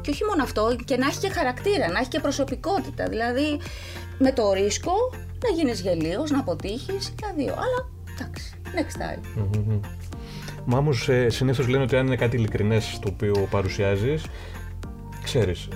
και 0.00 0.10
όχι 0.10 0.24
μόνο 0.24 0.42
αυτό, 0.42 0.76
και 0.84 0.96
να 0.96 1.06
έχει 1.06 1.18
και 1.18 1.28
χαρακτήρα, 1.28 1.90
να 1.90 1.98
έχει 1.98 2.08
και 2.08 2.20
προσωπικότητα. 2.20 3.08
Δηλαδή, 3.08 3.60
με 4.18 4.32
το 4.32 4.52
ρίσκο 4.52 4.92
να 5.42 5.48
γίνεις 5.56 5.80
γελίος, 5.80 6.30
να 6.30 6.38
αποτύχεις, 6.38 7.14
τα 7.22 7.32
δύο. 7.36 7.52
Αλλά, 7.52 7.88
εντάξει, 8.12 8.52
next 8.64 9.00
time. 9.02 9.20
Μα 10.68 10.78
όμως 10.78 11.08
ε, 11.08 11.28
συνήθως 11.30 11.68
λένε 11.68 11.82
ότι 11.82 11.96
αν 11.96 12.06
είναι 12.06 12.16
κάτι 12.16 12.36
ειλικρινές 12.36 12.98
το 13.02 13.08
οποίο 13.12 13.46
παρουσιάζεις, 13.50 14.24
ξέρεις. 15.24 15.68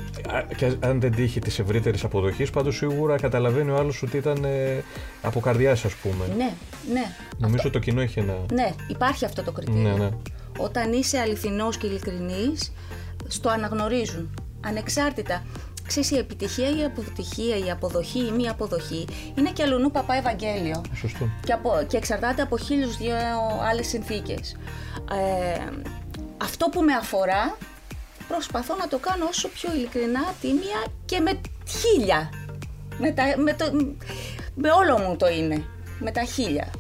Και 0.57 0.73
αν 0.81 1.01
δεν 1.01 1.15
τύχει 1.15 1.41
της 1.41 1.59
ευρύτερης 1.59 2.05
αποδοχής, 2.05 2.51
πάντως 2.51 2.77
σίγουρα 2.77 3.17
καταλαβαίνει 3.17 3.71
ο 3.71 3.77
άλλος 3.77 4.03
ότι 4.03 4.17
ήταν 4.17 4.45
ε, 4.45 4.83
από 5.23 5.41
καρδιάς, 5.41 5.85
ας 5.85 5.95
πούμε. 5.95 6.27
Ναι, 6.37 6.53
ναι. 6.93 7.05
Νομίζω 7.39 7.57
αυτό... 7.67 7.71
το 7.71 7.79
κοινό 7.79 8.01
έχει 8.01 8.19
ένα. 8.19 8.37
Ναι, 8.53 8.71
υπάρχει 8.89 9.25
αυτό 9.25 9.43
το 9.43 9.53
κριτήριο. 9.53 9.83
Ναι, 9.83 9.95
ναι. 10.05 10.09
Όταν 10.59 10.93
είσαι 10.93 11.19
αληθινός 11.19 11.77
και 11.77 11.87
ειλικρινής, 11.87 12.73
στο 13.27 13.49
αναγνωρίζουν. 13.49 14.31
Ανεξάρτητα. 14.61 15.43
Ξέρεις, 15.91 16.11
η 16.11 16.19
επιτυχία, 16.19 16.69
η 16.69 16.85
αποτυχία, 16.85 17.57
η 17.57 17.71
αποδοχή, 17.71 18.19
η 18.27 18.31
μη 18.31 18.49
αποδοχή 18.49 19.07
είναι 19.35 19.51
και 19.51 19.63
αλλονού 19.63 19.91
παπά 19.91 20.15
Ευαγγέλιο. 20.15 20.83
Σωστό. 20.95 21.29
Και, 21.45 21.53
από, 21.53 21.71
και 21.89 21.97
εξαρτάται 21.97 22.43
από 22.43 22.59
χίλιους 22.59 22.97
δύο 22.97 23.15
άλλες 23.71 23.87
συνθήκες. 23.87 24.57
Ε, 25.13 25.71
αυτό 26.37 26.69
που 26.69 26.83
με 26.83 26.93
αφορά, 26.95 27.57
προσπαθώ 28.29 28.77
να 28.77 28.89
το 28.89 28.99
κάνω 28.99 29.25
όσο 29.29 29.49
πιο 29.49 29.75
ειλικρινά, 29.75 30.35
τίμια 30.41 30.85
και 31.05 31.21
με 31.21 31.41
χίλια. 31.67 32.31
Με, 32.99 33.15
με, 33.37 33.55
το, 33.55 33.65
με 34.55 34.71
όλο 34.71 34.99
μου 34.99 35.17
το 35.17 35.29
είναι. 35.29 35.65
Με 35.99 36.11
τα 36.11 36.25
χίλια. 36.25 36.71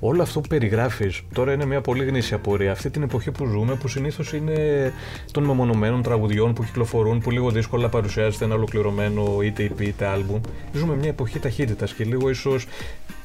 Όλο 0.00 0.22
αυτό 0.22 0.40
που 0.40 0.48
περιγράφεις 0.48 1.22
τώρα 1.32 1.52
είναι 1.52 1.64
μια 1.64 1.80
πολύ 1.80 2.04
γνήσια 2.04 2.38
πορεία. 2.38 2.72
Αυτή 2.72 2.90
την 2.90 3.02
εποχή 3.02 3.30
που 3.30 3.46
ζούμε, 3.46 3.74
που 3.74 3.88
συνήθως 3.88 4.32
είναι 4.32 4.92
των 5.30 5.44
μεμονωμένων 5.44 6.02
τραγουδιών 6.02 6.52
που 6.54 6.64
κυκλοφορούν, 6.64 7.18
που 7.18 7.30
λίγο 7.30 7.50
δύσκολα 7.50 7.88
παρουσιάζεται 7.88 8.44
ένα 8.44 8.54
ολοκληρωμένο 8.54 9.40
είτε 9.42 9.70
EP 9.76 9.80
είτε 9.80 10.06
άλμπουμ. 10.06 10.40
Ζούμε 10.72 10.96
μια 10.96 11.08
εποχή 11.08 11.38
ταχύτητας 11.38 11.92
και 11.92 12.04
λίγο 12.04 12.30
ίσως 12.30 12.66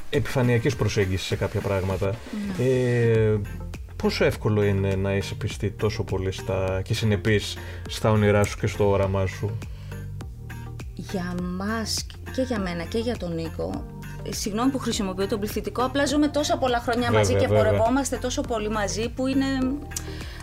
επιφανειακής 0.10 0.76
προσέγγισης 0.76 1.28
σε 1.28 1.36
κάποια 1.36 1.60
πράγματα. 1.60 2.16
Ναι. 2.58 2.66
Ε, 2.66 3.40
πόσο 3.96 4.26
εύκολο 4.26 4.64
είναι 4.64 4.96
να 4.96 5.16
είσαι 5.16 5.36
πιστή 5.36 5.72
τόσο 5.72 6.04
πολύ 6.04 6.32
στα, 6.32 6.82
και 6.84 6.94
συνεπής 6.94 7.58
στα 7.90 8.12
όνειρά 8.12 8.44
σου 8.44 8.58
και 8.58 8.68
στο 8.68 8.90
όραμά 8.90 9.26
σου; 9.26 9.58
Για 10.96 11.36
μας 11.58 12.06
και 12.36 12.42
για 12.42 12.60
μένα 12.60 12.84
και 12.84 12.98
για 12.98 13.18
τον 13.18 13.34
Νίκο 13.34 13.99
Συγγνώμη 14.30 14.72
που 14.72 14.80
χρησιμοποιώ 14.80 15.28
τον 15.28 15.40
πληθυντικό, 15.40 15.84
απλά 15.84 16.06
ζούμε 16.06 16.28
τόσα 16.28 16.58
πολλά 16.58 16.80
χρόνια 16.80 17.12
μαζί 17.12 17.36
και 17.36 17.48
πορευόμαστε 17.48 18.18
τόσο 18.18 18.42
πολύ 18.42 18.70
μαζί 18.70 19.10
που 19.10 19.28
είναι. 19.28 19.46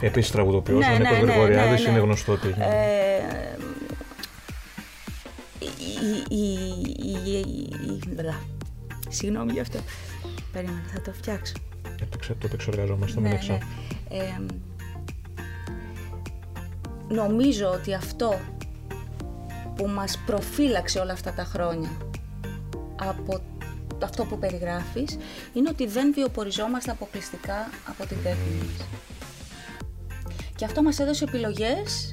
Επίσης 0.01 0.31
τραγουδοποιός, 0.31 0.79
ναι, 0.79 0.95
ο 0.95 0.99
Νίκο 0.99 1.25
ναι, 1.25 1.55
ναι, 1.55 1.65
ναι, 1.65 1.81
είναι 1.81 1.99
γνωστό 1.99 2.33
ότι. 2.33 2.55
Ε, 2.59 3.07
Συγγνώμη 9.09 9.53
γι' 9.53 9.61
αυτό. 9.61 9.79
Περίμενα, 10.53 10.83
θα 10.93 11.01
το 11.01 11.13
φτιάξω. 11.13 11.53
Ε, 12.01 12.05
το, 12.11 12.19
το 12.19 12.47
επεξεργαζόμαστε 12.47 13.21
ναι, 13.21 13.29
ναι. 13.29 13.59
Ε, 14.09 14.41
νομίζω 17.09 17.71
ότι 17.71 17.95
αυτό 17.95 18.41
που 19.75 19.87
μας 19.87 20.23
προφύλαξε 20.27 20.99
όλα 20.99 21.13
αυτά 21.13 21.33
τα 21.33 21.45
χρόνια 21.45 21.91
από 22.97 23.41
αυτό 24.05 24.25
που 24.25 24.39
περιγράφεις 24.39 25.19
είναι 25.53 25.69
ότι 25.69 25.87
δεν 25.87 26.13
βιοποριζόμαστε 26.13 26.91
αποκλειστικά 26.91 27.69
από 27.89 28.07
την 28.07 28.17
τέχνη 28.23 28.57
μας. 28.59 28.87
Και 30.57 30.65
αυτό 30.65 30.83
μας 30.83 30.99
έδωσε 30.99 31.25
επιλογές 31.25 32.13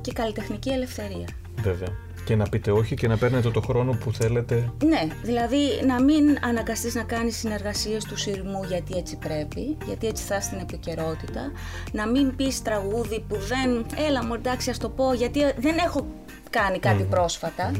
και 0.00 0.12
καλλιτεχνική 0.12 0.70
ελευθερία. 0.70 1.28
Βέβαια. 1.62 1.88
Και 2.24 2.36
να 2.36 2.48
πείτε 2.48 2.70
όχι 2.70 2.94
και 2.94 3.08
να 3.08 3.16
παίρνετε 3.16 3.50
το 3.50 3.60
χρόνο 3.60 3.92
που 3.92 4.12
θέλετε. 4.12 4.72
Ναι, 4.84 5.06
δηλαδή 5.22 5.80
να 5.86 6.02
μην 6.02 6.38
αναγκαστείς 6.42 6.94
να 6.94 7.02
κάνεις 7.02 7.36
συνεργασίες 7.36 8.04
του 8.04 8.16
σειρμού 8.16 8.62
γιατί 8.62 8.96
έτσι 8.96 9.16
πρέπει, 9.16 9.76
γιατί 9.86 10.06
έτσι 10.06 10.24
θα 10.24 10.40
στην 10.40 10.58
επικαιρότητα. 10.58 11.52
Να 11.92 12.06
μην 12.08 12.36
πεις 12.36 12.62
τραγούδι 12.62 13.24
που 13.28 13.36
δεν, 13.36 13.86
έλα 14.08 14.24
μου 14.24 14.34
εντάξει 14.34 14.70
ας 14.70 14.78
το 14.78 14.88
πω, 14.88 15.12
γιατί 15.12 15.40
δεν 15.58 15.78
έχω 15.78 16.06
κάνει 16.50 16.78
κάτι 16.78 17.02
πρόσφατα. 17.02 17.70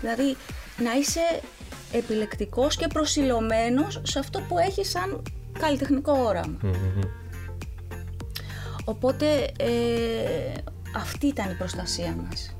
Δηλαδή 0.00 0.36
να 0.84 0.92
είσαι 0.98 1.20
επιλεκτικός 1.92 2.76
και 2.76 2.86
προσιλωμένος 2.86 4.00
σε 4.02 4.18
αυτό 4.18 4.40
που 4.40 4.58
έχει 4.58 4.84
σαν 4.84 5.22
καλλιτεχνικό 5.58 6.32
Οπότε 8.84 9.50
ε, 9.58 10.52
αυτή 10.96 11.26
ήταν 11.26 11.50
η 11.50 11.54
προστασία 11.54 12.16
μας. 12.26 12.56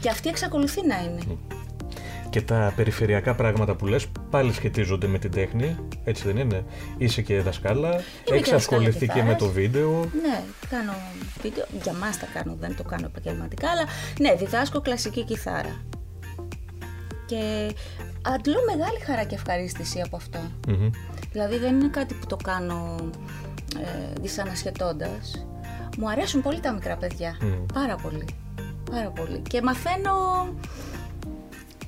Και 0.00 0.08
αυτή 0.08 0.28
εξακολουθεί 0.28 0.86
να 0.86 1.02
είναι. 1.02 1.38
Και 2.30 2.42
τα 2.42 2.72
περιφερειακά 2.76 3.34
πράγματα 3.34 3.74
που 3.74 3.86
λες 3.86 4.06
πάλι 4.30 4.52
σχετίζονται 4.52 5.06
με 5.06 5.18
την 5.18 5.30
τέχνη, 5.30 5.76
έτσι 6.04 6.22
δεν 6.26 6.36
είναι; 6.36 6.64
Είσαι 6.98 7.22
και 7.22 7.40
δασκάλα, 7.40 8.00
έχει 8.30 8.54
ασχοληθεί 8.54 9.08
και 9.08 9.22
με 9.22 9.34
το 9.34 9.48
βίντεο. 9.48 9.90
Ναι, 10.00 10.42
κάνω 10.70 10.92
βίντεο, 11.42 11.64
για 11.82 11.92
μας 11.92 12.18
τα 12.18 12.26
κάνω, 12.32 12.56
δεν 12.60 12.76
το 12.76 12.82
κάνω 12.82 13.06
επαγγελματικά, 13.06 13.70
αλλά 13.70 13.84
ναι, 14.18 14.34
διδάσκω 14.34 14.80
κλασική 14.80 15.24
κιθάρα. 15.24 15.82
Και 17.32 17.74
αντλώ 18.22 18.56
μεγάλη 18.66 19.00
χαρά 19.06 19.24
και 19.24 19.34
ευχαρίστηση 19.34 20.00
από 20.00 20.18
Δηλαδή 21.32 21.58
δεν 21.58 21.80
είναι 21.80 21.88
κάτι 21.88 22.14
που 22.14 22.26
το 22.26 22.36
κάνω 22.36 23.10
ε, 23.78 24.20
δυσανασχετώντας. 24.20 25.46
Μου 25.98 26.10
αρέσουν 26.10 26.42
πολύ 26.42 26.60
τα 26.60 26.72
μικρά 26.72 26.96
παιδιά. 26.96 27.36
Πάρα 27.74 27.96
πολύ. 27.96 28.24
Πάρα 28.90 29.10
πολύ. 29.10 29.42
Και 29.48 29.62
μαθαίνω, 29.62 30.14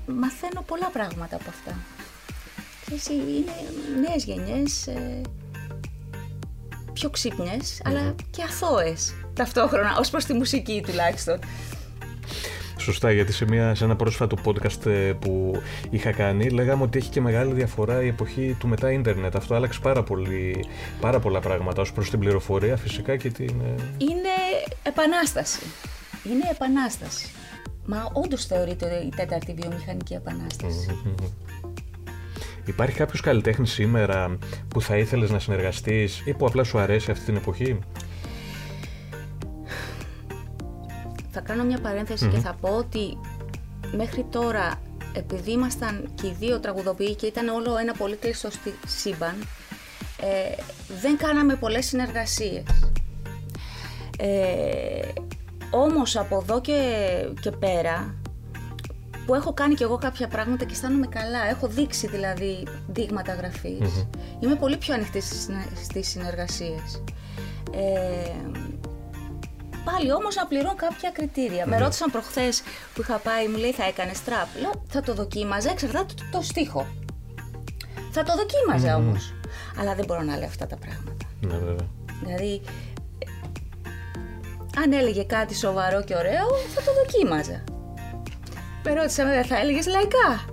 μαθαίνω 0.06 0.62
πολλά 0.66 0.90
πράγματα 0.92 1.36
από 1.36 1.48
αυτά. 1.48 1.78
Και 2.86 2.94
εσύ 2.94 3.12
είναι 3.12 3.52
νέες 4.08 4.24
γενιές, 4.24 4.86
ε, 4.86 5.20
πιο 6.92 7.10
ξυπνες 7.10 7.82
αλλά 7.84 8.14
και 8.30 8.42
αθώες 8.42 9.14
ταυτόχρονα, 9.34 9.96
ως 9.98 10.10
προς 10.10 10.24
τη 10.24 10.32
μουσική 10.32 10.82
τουλάχιστον. 10.86 11.38
Σωστά, 12.84 13.12
γιατί 13.12 13.32
σε, 13.32 13.44
μια, 13.44 13.74
σε 13.74 13.84
ένα 13.84 13.96
πρόσφατο 13.96 14.36
podcast 14.44 14.86
ε, 14.86 15.12
που 15.12 15.62
είχα 15.90 16.12
κάνει 16.12 16.48
λέγαμε 16.48 16.82
ότι 16.82 16.98
έχει 16.98 17.10
και 17.10 17.20
μεγάλη 17.20 17.52
διαφορά 17.52 18.02
η 18.02 18.06
εποχή 18.06 18.56
του 18.58 18.68
μετά 18.68 18.92
ίντερνετ. 18.92 19.36
Αυτό 19.36 19.54
άλλαξε 19.54 19.80
πάρα, 19.82 20.02
πολύ, 20.02 20.64
πάρα 21.00 21.20
πολλά 21.20 21.40
πράγματα 21.40 21.80
ως 21.80 21.92
προς 21.92 22.10
την 22.10 22.18
πληροφορία 22.18 22.76
φυσικά 22.76 23.16
και 23.16 23.30
την... 23.30 23.48
Ε, 23.48 23.82
Είναι 23.98 24.34
επανάσταση. 24.82 25.60
Είναι 26.24 26.48
επανάσταση. 26.50 27.30
Μα 27.86 28.10
όντως 28.12 28.46
θεωρείται 28.46 29.02
η 29.06 29.12
τέταρτη 29.16 29.54
βιομηχανική 29.54 30.18
Υπάρχει 32.64 32.96
κάποιος 32.96 33.20
καλλιτέχνης 33.20 33.72
σήμερα 33.72 34.38
που 34.68 34.80
θα 34.80 34.96
ήθελες 34.96 35.30
να 35.30 35.38
συνεργαστείς 35.38 36.22
ή 36.24 36.32
που 36.32 36.46
απλά 36.46 36.64
σου 36.64 36.78
αρέσει 36.78 37.10
αυτή 37.10 37.24
την 37.24 37.36
εποχή; 37.36 37.78
Θα 41.34 41.40
κάνω 41.40 41.64
μια 41.64 41.78
παρενθεση 41.80 42.28
και 42.28 42.38
θα 42.38 42.56
πω 42.60 42.68
ότι 42.68 43.18
μέχρι 43.96 44.24
τώρα 44.30 44.80
επειδή 45.12 45.50
ήμασταν 45.50 46.10
και 46.14 46.26
οι 46.26 46.36
δύο 46.38 46.60
τραγουδοποιοί 46.60 47.14
και 47.14 47.26
ήταν 47.26 47.48
όλο 47.48 47.76
ένα 47.76 47.92
πολύ 47.92 48.16
κλειστό 48.16 48.48
σύμπαν, 48.86 49.34
ε, 50.20 50.62
δεν 51.00 51.16
κάναμε 51.16 51.54
πολλές 51.54 51.86
συνεργασίες. 51.86 52.64
Ε, 54.18 55.08
όμως 55.70 56.16
από 56.16 56.36
εδώ 56.42 56.60
και, 56.60 56.78
και 57.40 57.50
πέρα, 57.50 58.14
που 59.26 59.34
έχω 59.34 59.52
κάνει 59.52 59.74
και 59.74 59.84
εγώ 59.84 59.96
κάποια 59.98 60.28
πράγματα 60.28 60.64
και 60.64 60.72
αισθάνομαι 60.72 61.06
καλά, 61.06 61.48
έχω 61.48 61.66
δείξει 61.66 62.06
δηλαδή 62.06 62.66
δείγματα 62.86 63.34
είμαι 64.40 64.54
πολύ 64.54 64.76
πιο 64.76 64.94
ανοιχτή 64.94 65.20
στις 65.84 66.08
συνεργασίες. 66.08 67.02
Ε, 67.72 68.30
πάλι 69.84 70.12
όμως 70.12 70.34
να 70.34 70.46
πληρώνω 70.46 70.74
κάποια 70.74 71.10
κριτήρια. 71.10 71.66
Με 71.66 71.78
ρώτησαν 71.78 72.10
προχθές 72.10 72.62
που 72.94 73.00
είχα 73.00 73.16
πάει, 73.18 73.48
μου 73.48 73.56
λέει 73.56 73.72
θα 73.72 73.84
έκανες 73.84 74.22
τραπ. 74.22 74.48
Λέω 74.60 74.72
θα 74.88 75.00
το 75.00 75.14
δοκίμαζα, 75.14 75.70
εξαρτάται 75.70 76.14
το, 76.14 76.24
το 76.32 76.42
στίχο. 76.42 76.86
Θα 78.10 78.22
το 78.22 78.32
δοκίμαζα 78.36 78.96
όμως. 78.96 79.34
Αλλά 79.80 79.94
δεν 79.94 80.04
μπορώ 80.04 80.22
να 80.22 80.36
λέω 80.36 80.46
αυτά 80.46 80.66
τα 80.66 80.76
πράγματα. 80.76 81.26
Ναι, 81.40 81.56
βέβαια. 81.66 81.88
Δηλαδή, 82.22 82.60
ε, 83.18 83.26
αν 84.82 84.92
έλεγε 84.92 85.24
κάτι 85.24 85.54
σοβαρό 85.54 86.02
και 86.02 86.14
ωραίο, 86.16 86.46
θα 86.74 86.80
το 86.82 86.92
δοκίμαζα. 86.94 87.64
Με 88.84 88.92
ρώτησα 88.94 89.24
βέβαια, 89.24 89.44
θα 89.44 89.58
έλεγες 89.58 89.86
λαϊκά. 89.86 90.44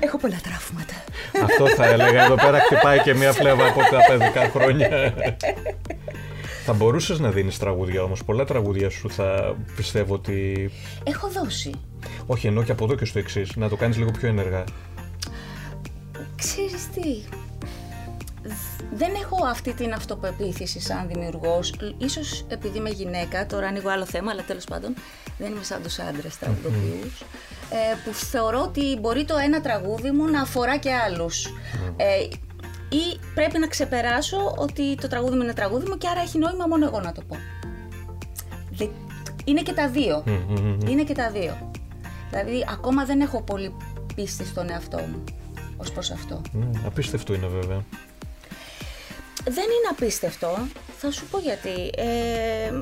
Έχω 0.00 0.18
πολλά 0.18 0.38
τραύματα. 0.42 0.94
Αυτό 1.44 1.68
θα 1.68 1.86
έλεγα. 1.86 2.24
Εδώ 2.24 2.34
πέρα 2.34 2.58
χτυπάει 2.60 3.00
και 3.00 3.14
μία 3.14 3.32
φλέβα 3.32 3.66
από 3.66 3.80
τα 3.80 3.98
παιδικά 4.08 4.50
χρόνια. 4.50 4.88
θα 6.68 6.76
μπορούσες 6.76 7.18
να 7.18 7.30
δίνεις 7.30 7.58
τραγούδια 7.58 8.02
όμως. 8.02 8.24
Πολλά 8.24 8.44
τραγούδια 8.44 8.90
σου 8.90 9.10
θα 9.10 9.56
πιστεύω 9.76 10.14
ότι. 10.14 10.70
Έχω 11.04 11.28
δώσει. 11.28 11.70
Όχι, 12.26 12.46
ενώ 12.46 12.62
και 12.62 12.72
από 12.72 12.84
εδώ 12.84 12.94
και 12.94 13.04
στο 13.04 13.18
εξής. 13.18 13.56
Να 13.56 13.68
το 13.68 13.76
κάνεις 13.76 13.96
λίγο 13.96 14.10
πιο 14.10 14.28
ενεργά. 14.28 14.64
Ξέρεις 16.36 16.88
τι, 16.88 17.22
δεν 18.94 19.10
έχω 19.22 19.46
αυτή 19.46 19.72
την 19.72 19.92
αυτοπεποίθηση 19.92 20.80
σαν 20.80 21.08
δημιουργός, 21.12 21.74
ίσως 21.98 22.44
επειδή 22.48 22.78
είμαι 22.78 22.90
γυναίκα, 22.90 23.46
τώρα 23.46 23.66
ανοίγω 23.66 23.90
άλλο 23.90 24.04
θέμα, 24.04 24.30
αλλά 24.30 24.42
τέλος 24.42 24.64
πάντων 24.64 24.94
δεν 25.38 25.52
είμαι 25.52 25.64
σαν 25.64 25.82
τους 25.82 25.98
άντρες 25.98 26.38
τραγουδοποιούς, 26.38 27.20
ε, 27.70 27.94
που 28.04 28.14
θεωρώ 28.14 28.60
ότι 28.60 28.98
μπορεί 29.00 29.24
το 29.24 29.36
ένα 29.36 29.60
τραγούδι 29.60 30.10
μου 30.10 30.26
να 30.26 30.40
αφορά 30.40 30.76
και 30.76 30.92
άλλους. 30.92 31.46
Ε, 31.96 32.28
ή 32.88 33.18
πρέπει 33.34 33.58
να 33.58 33.66
ξεπεράσω 33.66 34.54
ότι 34.56 34.94
το 34.94 35.08
τραγούδι 35.08 35.36
μου 35.36 35.42
είναι 35.42 35.52
τραγούδι 35.52 35.88
μου 35.88 35.98
και 35.98 36.08
άρα 36.08 36.20
έχει 36.20 36.38
νόημα 36.38 36.66
μόνο 36.66 36.86
εγώ 36.86 37.00
να 37.00 37.12
το 37.12 37.22
πω. 37.28 37.36
Είναι 39.44 39.62
και 39.62 39.72
τα 39.72 39.88
δύο. 39.88 40.24
Είναι 40.86 41.04
και 41.04 41.14
τα 41.14 41.30
δύο. 41.30 41.70
Δηλαδή 42.30 42.64
ακόμα 42.70 43.04
δεν 43.04 43.20
έχω 43.20 43.42
πολύ 43.42 43.74
πίστη 44.14 44.44
στον 44.44 44.70
εαυτό 44.70 44.98
μου 44.98 45.24
ως 45.76 45.92
προς 45.92 46.10
αυτό. 46.10 46.40
Ναι, 46.52 46.70
απίστευτο 46.86 47.34
είναι 47.34 47.46
βέβαια. 47.46 47.84
Δεν 49.44 49.64
είναι 49.64 49.88
απίστευτο. 49.90 50.58
Θα 50.98 51.10
σου 51.10 51.26
πω 51.30 51.38
γιατί. 51.38 51.90
Ε, 51.96 52.72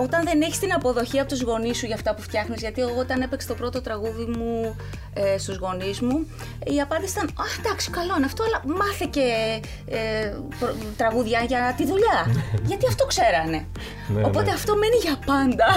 όταν 0.00 0.24
δεν 0.24 0.42
έχεις 0.42 0.58
την 0.58 0.72
αποδοχή 0.72 1.18
από 1.20 1.28
τους 1.28 1.42
γονείς 1.42 1.76
σου 1.78 1.86
για 1.86 1.94
αυτά 1.94 2.14
που 2.14 2.22
φτιάχνεις, 2.22 2.60
γιατί 2.60 2.80
εγώ 2.80 2.98
όταν 2.98 3.20
έπαιξε 3.20 3.46
το 3.46 3.54
πρώτο 3.54 3.80
τραγούδι 3.80 4.24
μου 4.24 4.76
ε, 5.14 5.38
στους 5.38 5.56
γονείς 5.56 6.00
μου, 6.00 6.26
η 6.74 6.80
απάντηση 6.80 7.12
ήταν 7.16 7.28
«Α, 7.28 7.44
εντάξει, 7.58 7.90
καλό 7.90 8.14
είναι 8.16 8.24
αυτό, 8.24 8.42
αλλά 8.44 8.76
μάθε 8.78 9.06
και 9.10 9.26
ε, 9.86 10.32
τραγούδια 10.96 11.40
για 11.46 11.74
τη 11.76 11.86
δουλειά». 11.86 12.20
γιατί 12.70 12.86
αυτό 12.86 13.04
ξέρανε. 13.04 13.66
Ναι, 14.08 14.22
Οπότε 14.24 14.44
ναι. 14.44 14.52
αυτό 14.52 14.76
μένει 14.76 14.96
για 15.02 15.18
πάντα. 15.26 15.68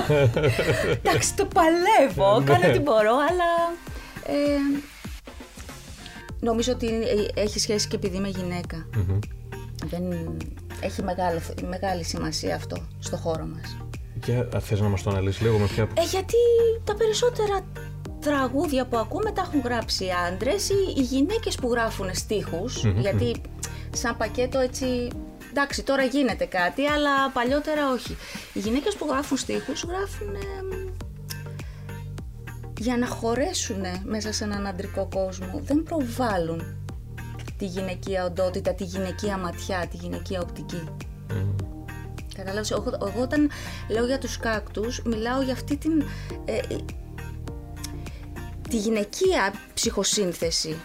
εντάξει, 1.04 1.36
το 1.36 1.46
παλεύω, 1.46 2.40
ναι. 2.40 2.46
κάνω 2.46 2.68
ό,τι 2.68 2.80
μπορώ, 2.80 3.16
αλλά... 3.30 3.52
Ε, 4.26 4.82
νομίζω 6.40 6.72
ότι 6.72 6.90
έχει 7.34 7.60
σχέση 7.60 7.88
και 7.88 7.96
επειδή 7.96 8.18
είμαι 8.18 8.32
δεν 9.86 10.04
έχει 10.80 11.04
μεγάλο, 11.04 11.40
μεγάλη 11.70 12.04
σημασία 12.04 12.56
αυτό 12.56 12.78
στο 13.00 13.18
χώρο 13.18 13.46
μας. 13.46 13.78
Και 14.26 14.60
θες 14.60 14.80
να 14.80 14.88
μας 14.88 15.04
το 15.04 15.10
αναλύσεις 15.10 15.42
λίγο 15.42 15.58
με 15.58 15.66
ποια... 15.66 15.88
Ε, 15.94 16.04
γιατί 16.04 16.36
τα 16.84 16.96
περισσότερα 16.96 17.66
τραγούδια 18.20 18.86
που 18.86 18.98
ακούμε 18.98 19.32
τα 19.32 19.42
έχουν 19.42 19.62
γράψει 19.62 20.06
οι 20.06 20.10
άντρες 20.28 20.70
ή 20.70 20.94
οι 20.98 21.02
γυναίκες 21.02 21.56
που 21.56 21.72
γράφουν 21.72 22.10
γιατί 22.98 23.42
σαν 23.92 24.18
πακέτο 24.18 24.60
έτσι... 24.60 25.08
Εντάξει, 25.50 25.84
τώρα 25.84 26.04
γίνεται 26.04 26.46
κάτι, 26.46 26.86
αλλά 26.86 27.30
παλιότερα 27.34 27.92
όχι. 27.92 28.18
Οι 28.54 28.60
γυναίκες 28.60 28.96
που 28.96 29.06
γράφουν 29.10 29.38
στίχους 29.38 29.84
γράφουν 29.84 30.36
για 32.78 32.98
να 32.98 33.08
χωρέσουν 33.08 33.82
μέσα 34.04 34.34
σε 34.34 34.44
έναν 34.44 34.68
αντρικό 34.68 35.08
κόσμο. 35.14 35.60
Δεν 35.64 35.84
προβάλλουν 35.84 36.76
τη 37.58 37.66
γυναικεία 37.66 38.26
οντότητα, 38.26 38.74
τη 38.74 38.84
γυναικεία 38.84 39.38
ματιά, 39.38 39.88
τη 39.90 39.98
γυναικεία 39.98 40.42
οπτική. 40.42 40.84
Mm. 42.42 42.46
Κατάλαβες, 42.46 42.72
εγώ, 42.72 42.98
εγώ, 43.02 43.22
όταν 43.22 43.50
λέω 43.90 44.06
για 44.06 44.18
τους 44.18 44.38
κάκτους, 44.38 45.02
μιλάω 45.06 45.42
για 45.42 45.54
αυτή 45.54 45.78
την... 45.78 46.04
Ε, 46.46 46.60
τη 48.70 48.78
γυναικεία 48.78 49.54
ψυχοσύνθεση 49.74 50.76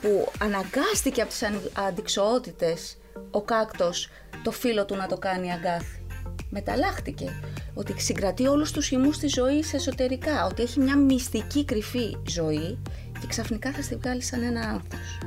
που 0.00 0.32
αναγκάστηκε 0.38 1.20
από 1.20 1.30
τις 1.30 1.42
αντικσοότητες 1.88 2.96
ο 3.30 3.42
κάκτος 3.42 4.08
το 4.42 4.50
φίλο 4.50 4.84
του 4.84 4.96
να 4.96 5.06
το 5.06 5.16
κάνει 5.18 5.52
αγκάθι. 5.52 6.06
Μεταλλάχτηκε 6.50 7.32
ότι 7.74 8.00
συγκρατεί 8.00 8.46
όλους 8.46 8.72
τους 8.72 8.86
χυμούς 8.86 9.18
της 9.18 9.32
ζωής 9.32 9.74
εσωτερικά, 9.74 10.46
ότι 10.46 10.62
έχει 10.62 10.80
μια 10.80 10.96
μυστική 10.96 11.64
κρυφή 11.64 12.16
ζωή 12.28 12.78
και 13.20 13.26
ξαφνικά 13.26 13.72
θα 13.72 13.82
στη 13.82 13.96
βγάλει 13.96 14.22
σαν 14.22 14.42
ένα 14.42 14.60
άνθος. 14.60 15.18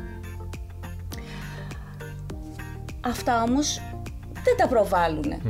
Αυτά 3.02 3.44
όμως 3.44 3.82
δεν 4.44 4.58
τα 4.58 4.68
προβάλλουν. 4.68 5.42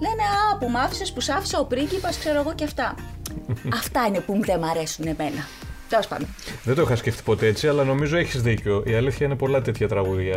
Λένε 0.00 0.22
«Α, 0.22 0.58
που 0.58 0.68
μ' 0.68 0.76
άφησες, 0.76 1.12
που 1.12 1.20
σ' 1.20 1.28
άφησε 1.28 1.56
ο 1.58 1.64
πρίγκιπας, 1.64 2.18
ξέρω 2.18 2.40
εγώ 2.40 2.54
και 2.54 2.64
αυτά». 2.64 2.94
αυτά 3.80 4.06
είναι 4.08 4.20
που 4.20 4.40
δεν 4.44 4.58
μ' 4.58 4.64
αρέσουν 4.64 5.06
εμένα. 5.06 5.46
Τέλος 5.88 6.06
πάντων. 6.06 6.28
Δεν 6.64 6.74
το 6.74 6.82
είχα 6.82 6.96
σκεφτεί 6.96 7.22
ποτέ 7.22 7.46
έτσι, 7.46 7.68
αλλά 7.68 7.84
νομίζω 7.84 8.16
έχεις 8.16 8.42
δίκιο. 8.42 8.82
Η 8.86 8.94
αλήθεια 8.94 9.26
είναι 9.26 9.36
πολλά 9.36 9.62
τέτοια 9.62 9.88
τραγούδια 9.88 10.36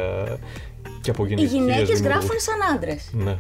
και 1.01 1.09
από 1.09 1.25
γυναίκες. 1.25 1.51
Οι 1.51 1.55
γυναίκε 1.55 1.93
γράφουν 1.93 2.35
σαν 2.37 2.75
άντρες. 2.75 3.09
Ναι. 3.11 3.37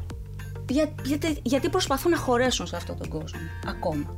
Για, 0.69 0.89
γιατί, 1.03 1.39
γιατί 1.43 1.69
προσπαθούν 1.69 2.11
να 2.11 2.17
χωρέσουν 2.17 2.67
σε 2.67 2.75
αυτόν 2.75 2.97
τον 2.97 3.07
κόσμο. 3.07 3.39
Ακόμα. 3.67 4.17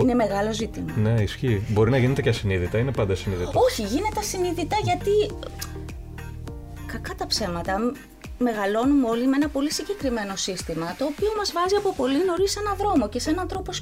Είναι 0.00 0.14
μεγάλο 0.14 0.52
ζήτημα. 0.52 0.92
Ναι, 0.96 1.22
ισχύει. 1.22 1.62
Μπορεί 1.68 1.90
να 1.90 1.98
γίνεται 1.98 2.22
και 2.22 2.28
ασυνείδητα, 2.28 2.78
είναι 2.78 2.92
πάντα 2.92 3.12
ασυνείδητο. 3.12 3.50
Όχι, 3.54 3.82
γίνεται 3.82 4.18
ασυνείδητα 4.18 4.76
γιατί 4.82 5.10
κακά 6.86 7.14
τα 7.14 7.26
ψέματα, 7.26 7.78
μεγαλώνουμε 8.38 9.08
όλοι 9.08 9.26
με 9.26 9.36
ένα 9.36 9.48
πολύ 9.48 9.72
συγκεκριμένο 9.72 10.36
σύστημα, 10.36 10.94
το 10.98 11.04
οποίο 11.04 11.28
μας 11.36 11.52
βάζει 11.52 11.74
από 11.74 11.92
πολύ 11.92 12.24
νωρίς 12.24 12.50
σε 12.50 12.60
έναν 12.60 12.76
δρόμο 12.76 13.08
και 13.08 13.18
σε 13.18 13.30
έναν 13.30 13.48
τρόπο 13.48 13.72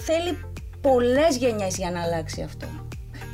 Θέλει 0.00 0.38
πολλές 0.80 1.36
γενιές 1.36 1.76
για 1.76 1.90
να 1.90 2.02
αλλάξει 2.02 2.42
αυτό. 2.42 2.66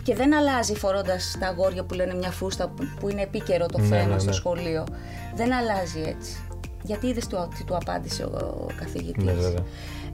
Και 0.03 0.15
δεν 0.15 0.35
αλλάζει 0.35 0.75
φορώντας 0.75 1.37
τα 1.41 1.47
αγόρια 1.47 1.85
που 1.85 1.95
λένε 1.95 2.15
μια 2.15 2.31
φούστα 2.31 2.75
που 3.01 3.09
είναι 3.09 3.23
επίκαιρο 3.23 3.67
το 3.67 3.79
ναι, 3.79 3.87
θέμα 3.87 4.13
ναι, 4.15 4.19
στο 4.19 4.29
ναι. 4.29 4.35
σχολείο. 4.35 4.87
Δεν 5.35 5.53
αλλάζει 5.53 6.01
έτσι. 6.01 6.45
Γιατί 6.83 7.07
είδες 7.07 7.27
τι 7.27 7.35
του, 7.35 7.49
του 7.67 7.77
απάντησε 7.77 8.25
ο, 8.25 8.67
ο 8.69 8.73
καθηγητής. 8.79 9.55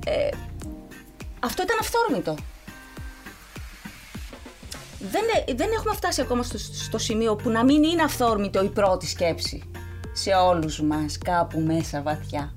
Ε, 0.07 0.29
αυτό 1.41 1.63
ήταν 1.63 1.77
αυθόρμητο 1.81 2.35
δεν, 4.99 5.57
δεν 5.57 5.69
έχουμε 5.79 5.95
φτάσει 5.95 6.21
ακόμα 6.21 6.43
στο, 6.43 6.59
στο 6.59 6.99
σημείο 6.99 7.37
που 7.37 7.51
να 7.51 7.65
μην 7.65 7.83
είναι 7.83 8.03
αυθόρμητο 8.03 8.65
η 8.65 8.69
πρώτη 8.69 9.07
σκέψη 9.07 9.63
σε 10.13 10.31
όλους 10.31 10.81
μας 10.81 11.19
κάπου 11.19 11.61
μέσα 11.61 12.03
βαθιά. 12.03 12.55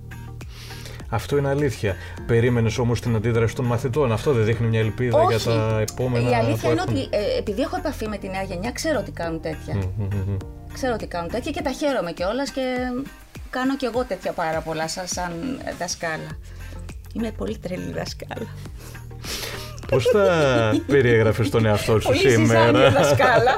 Αυτό 1.10 1.38
είναι 1.38 1.50
αλήθεια. 1.50 1.96
Περίμενες 2.28 2.78
όμως 2.78 3.02
την 3.02 3.16
αντίδραση 3.16 3.56
των 3.56 3.66
μαθητών. 3.66 4.12
Αυτό 4.12 4.34
δεν 4.34 4.46
δείχνει 4.46 4.68
μια 4.68 4.80
ελπίδα 4.80 5.24
για 5.24 5.40
τα 5.40 5.80
επόμενα. 5.80 6.30
Η 6.30 6.34
αλήθεια 6.34 6.72
είναι 6.72 6.82
ότι 6.82 7.08
ε, 7.10 7.38
επειδή 7.38 7.62
έχω 7.62 7.76
επαφή 7.78 8.08
με 8.08 8.18
τη 8.18 8.30
νέα 8.30 8.44
γενιά, 8.44 8.72
ξέρω 8.72 9.00
ότι 9.00 9.12
κάνουν 9.12 9.42
τέτοια. 9.42 9.92
Ξέρω 10.74 10.94
ότι 10.94 11.08
κάνουν 11.08 11.30
τέτοια 11.30 11.52
και 11.52 11.62
τα 11.62 11.72
χαίρομαι 11.72 12.12
κιόλας 12.12 12.52
και 12.52 12.62
κάνω 13.50 13.76
κι 13.76 13.86
εγώ 13.86 14.04
τέτοια 14.04 14.32
πάρα 14.32 14.60
πολλά 14.60 14.88
σαν 14.88 15.60
δασκάλα. 15.80 16.38
Είμαι 17.14 17.32
πολύ 17.32 17.58
τρελή 17.58 17.92
δασκάλα. 17.92 18.48
Πώς 19.90 20.06
θα 20.06 20.82
περιέγραφες 20.88 21.50
τον 21.50 21.66
εαυτό 21.66 22.00
σου 22.00 22.16
σήμερα. 22.16 22.92
δασκάλα. 22.92 23.56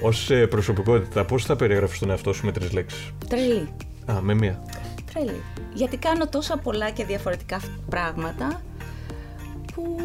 Ως 0.00 0.30
ε, 0.30 0.46
προσωπικότητα, 0.46 1.24
πώς 1.24 1.44
θα 1.44 1.56
περιέγραφες 1.56 1.98
τον 1.98 2.10
εαυτό 2.10 2.32
σου 2.32 2.44
με 2.44 2.52
τρεις 2.52 2.72
λέξεις; 2.72 3.10
Τρελή. 3.28 3.68
Α, 4.10 4.20
με 4.20 4.34
μία. 4.34 4.62
Τρελή. 5.12 5.42
Γιατί 5.74 5.96
κάνω 5.96 6.28
τόσα 6.28 6.56
πολλά 6.56 6.90
και 6.90 7.04
διαφορετικά 7.04 7.60
πράγματα 7.88 8.62
που... 9.74 9.96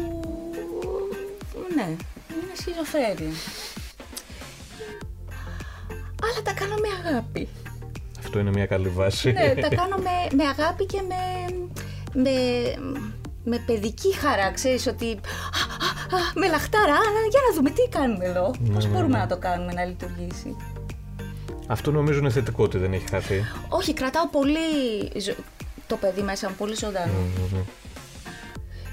Ναι, 1.76 1.84
είναι 1.84 2.52
σχιζοφρένεια. 2.52 3.34
Αλλά 6.22 6.42
τα 6.44 6.52
κάνω 6.52 6.74
με 6.74 7.08
αγάπη. 7.08 7.48
Αυτό 8.18 8.38
είναι 8.38 8.50
μια 8.50 8.66
καλή 8.66 8.88
βάση. 8.88 9.32
Ναι, 9.32 9.54
τα 9.60 9.68
κάνω 9.68 9.96
με, 9.96 10.36
με 10.36 10.44
αγάπη 10.44 10.86
και 10.86 11.00
με, 11.08 11.54
με, 12.12 12.30
με 13.44 13.62
παιδική 13.66 14.14
χαρά, 14.14 14.52
ξέρεις 14.52 14.86
ότι 14.86 15.10
α, 15.12 16.16
α, 16.16 16.20
με 16.34 16.46
λαχτάρα, 16.48 16.98
για 17.30 17.40
να 17.48 17.54
δούμε 17.56 17.70
τι 17.70 17.88
κάνουμε 17.88 18.24
εδώ, 18.24 18.54
ναι, 18.58 18.74
πώς 18.74 18.84
ναι, 18.84 18.90
μπορούμε 18.90 19.12
ναι. 19.12 19.18
να 19.18 19.26
το 19.26 19.36
κάνουμε 19.36 19.72
να 19.72 19.84
λειτουργήσει. 19.84 20.56
Αυτό 21.66 21.90
νομίζω 21.90 22.18
είναι 22.18 22.30
θετικό 22.30 22.62
ότι 22.62 22.78
δεν 22.78 22.92
έχει 22.92 23.08
χαθεί. 23.10 23.44
Όχι, 23.68 23.92
κρατάω 23.94 24.28
πολύ 24.28 24.58
το 25.86 25.96
παιδί 25.96 26.22
μέσα 26.22 26.48
μου, 26.48 26.54
πολύ 26.58 26.74
ζωντανό. 26.74 27.12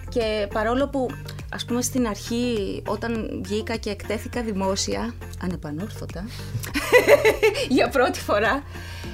Και 0.10 0.47
παρόλο 0.53 0.88
που 0.88 1.07
ας 1.53 1.65
πούμε 1.65 1.81
στην 1.81 2.07
αρχή 2.07 2.81
όταν 2.86 3.41
βγήκα 3.43 3.75
και 3.75 3.89
εκτέθηκα 3.89 4.41
δημόσια, 4.41 5.13
ανεπανόρθωτα, 5.41 6.25
για 7.75 7.89
πρώτη 7.89 8.19
φορά, 8.19 8.63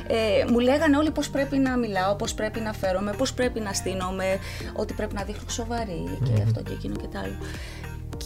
ε, 0.08 0.46
μου 0.52 0.60
λέγανε 0.60 0.98
όλοι 0.98 1.12
πώς 1.12 1.30
πρέπει 1.30 1.58
να 1.58 1.78
μιλάω, 1.78 2.16
πώς 2.16 2.34
πρέπει 2.34 2.60
να 2.60 2.74
φέρομαι, 2.74 3.14
πώς 3.14 3.34
πρέπει 3.34 3.60
να 3.60 3.74
στείνομαι, 3.74 4.40
ότι 4.74 4.94
πρέπει 4.94 5.14
να 5.14 5.24
δείχνω 5.24 5.50
σοβαρή 5.50 6.20
και 6.24 6.42
αυτό 6.42 6.64
και 6.64 6.74
εκείνο 6.74 6.96
και 6.96 7.08
το 7.12 7.20
άλλο. 7.20 7.38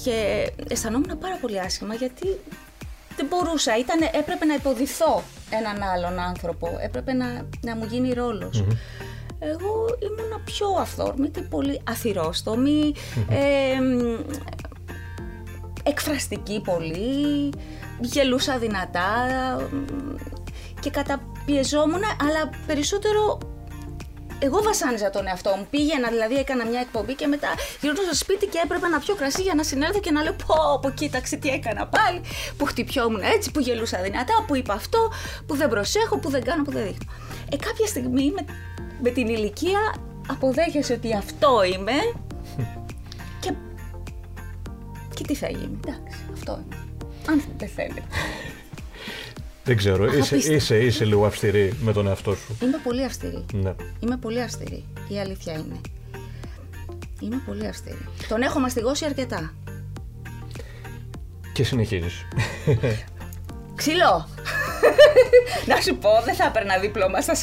Και 0.04 0.48
αισθανόμουν 0.68 1.18
πάρα 1.20 1.38
πολύ 1.42 1.60
άσχημα 1.60 1.94
γιατί 1.94 2.28
δεν 3.16 3.26
μπορούσα, 3.30 3.78
ήταν, 3.78 4.00
έπρεπε 4.02 4.46
να 4.46 4.54
υποδηθώ 4.54 5.24
έναν 5.50 5.90
άλλον 5.90 6.20
άνθρωπο, 6.20 6.78
έπρεπε 6.82 7.14
να, 7.14 7.26
να 7.62 7.76
μου 7.76 7.86
γίνει 7.86 8.14
Εγώ 9.40 9.86
ήμουν 10.00 10.44
πιο 10.44 10.68
αυθόρμητη, 10.80 11.42
πολύ 11.42 11.82
εκφραστική 15.84 16.62
πολύ, 16.62 17.54
γελούσα 18.00 18.58
δυνατά 18.58 19.28
και 20.80 20.90
καταπιεζόμουν, 21.48 22.04
αλλά 22.22 22.50
περισσότερο 22.68 23.38
εγώ 24.40 24.62
βασάνιζα 24.64 25.10
τον 25.10 25.28
εαυτό 25.28 25.56
μου. 25.58 25.68
Πήγαινα, 25.70 26.10
δηλαδή 26.10 26.36
έκανα 26.36 26.66
μια 26.66 26.80
εκπομπή 26.80 27.14
και 27.16 27.28
μετά 27.28 27.48
γυρνούσα 27.82 28.04
στο 28.04 28.16
σπίτι 28.16 28.46
και 28.46 28.60
έπρεπε 28.64 28.88
να 28.88 29.00
πιω 29.00 29.16
κρασί 29.16 29.42
για 29.42 29.54
να 29.54 29.64
συνέλθω 29.64 30.00
και 30.00 30.12
να 30.12 30.24
λέω 30.24 30.36
πω, 30.46 30.80
πω 30.82 30.90
κοίταξε 30.90 31.36
τι 31.36 31.50
έκανα 31.50 31.88
πάλι, 31.88 32.22
που 32.58 32.66
χτυπιόμουν 32.66 33.22
έτσι, 33.22 33.52
που 33.52 33.60
γελούσα 33.60 34.02
δυνατά, 34.02 34.44
που 34.48 34.56
είπα 34.56 34.74
αυτό, 34.74 35.12
που 35.46 35.56
δεν 35.56 35.70
προσέχω, 35.70 36.18
που 36.20 36.30
δεν 36.30 36.44
κάνω, 36.44 36.64
που 36.64 36.72
δεν 36.72 36.84
δείχνω. 36.84 37.12
Ε, 37.52 37.56
κάποια 37.56 37.88
στιγμή 37.88 38.32
με, 38.32 38.46
με 39.02 39.10
την 39.10 39.28
ηλικία 39.28 39.96
αποδέχεσαι 40.28 40.94
ότι 40.94 41.16
αυτό 41.16 41.64
είμαι 41.64 41.98
και, 43.42 43.54
και 45.14 45.24
τι 45.24 45.36
θα 45.36 45.50
γίνει. 45.50 45.80
Εντάξει, 45.86 46.18
αυτό 46.34 46.60
είμαι. 46.66 46.76
Αν 47.30 47.44
δεν 47.58 47.70
θέλει. 47.70 48.04
Δεν 49.68 49.78
ξέρω, 49.78 50.06
είσαι, 50.18 50.36
είσαι, 50.36 50.78
είσαι 50.78 51.06
λίγο 51.06 51.26
αυστηρή 51.26 51.74
με 51.82 51.94
τον 51.94 52.08
εαυτό 52.08 52.36
σου. 52.36 52.58
Είμαι 52.62 52.80
πολύ 52.84 53.04
αυστηρή. 53.04 53.46
Ναι. 53.54 53.76
Είμαι 54.00 54.18
πολύ 54.18 54.42
αυστηρή. 54.42 54.84
Η 55.08 55.20
αλήθεια 55.20 55.54
είναι. 55.54 55.82
Είμαι 57.22 57.42
πολύ 57.46 57.68
αυστηρή. 57.68 58.06
Τον 58.28 58.42
έχω 58.42 58.60
μαστιγώσει 58.60 59.06
αρκετά. 59.06 59.54
Και 61.54 61.64
συνεχίζεις. 61.64 62.26
Ξύλο! 63.76 64.28
να 65.68 65.82
σου 65.82 65.96
πω, 65.96 66.10
δεν 66.26 66.36
θα 66.36 66.46
έπαιρνα 66.46 66.78
δίπλωμα 66.78 67.22
στα 67.22 67.34
40 67.34 67.38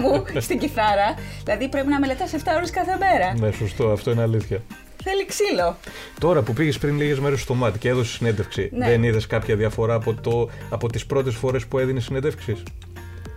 μου 0.00 0.24
στην 0.46 0.58
κιθάρα. 0.58 1.14
Δηλαδή 1.44 1.68
πρέπει 1.68 1.88
να 1.88 1.98
μελετάς 1.98 2.32
7 2.32 2.36
ώρες 2.56 2.70
κάθε 2.70 2.96
μέρα. 2.98 3.34
Ναι, 3.38 3.50
σωστό, 3.50 3.90
αυτό 3.90 4.10
είναι 4.10 4.22
αλήθεια. 4.22 4.62
Θέλει 5.08 5.26
ξύλο. 5.26 5.76
Τώρα 6.20 6.42
που 6.42 6.52
πήγες 6.52 6.78
πριν 6.78 6.96
λίγες 6.96 7.18
μέρες 7.18 7.40
στο 7.40 7.54
μάτι 7.54 7.78
και 7.78 7.88
έδωσες 7.88 8.12
συνέντευξη, 8.14 8.70
ναι. 8.72 8.88
δεν 8.88 9.02
είδες 9.02 9.26
κάποια 9.26 9.56
διαφορά 9.56 9.94
από, 9.94 10.14
το, 10.14 10.50
από 10.70 10.88
τις 10.88 11.06
πρώτες 11.06 11.34
φορές 11.34 11.66
που 11.66 11.78
έδινες 11.78 12.04
συνέντευξη. 12.04 12.62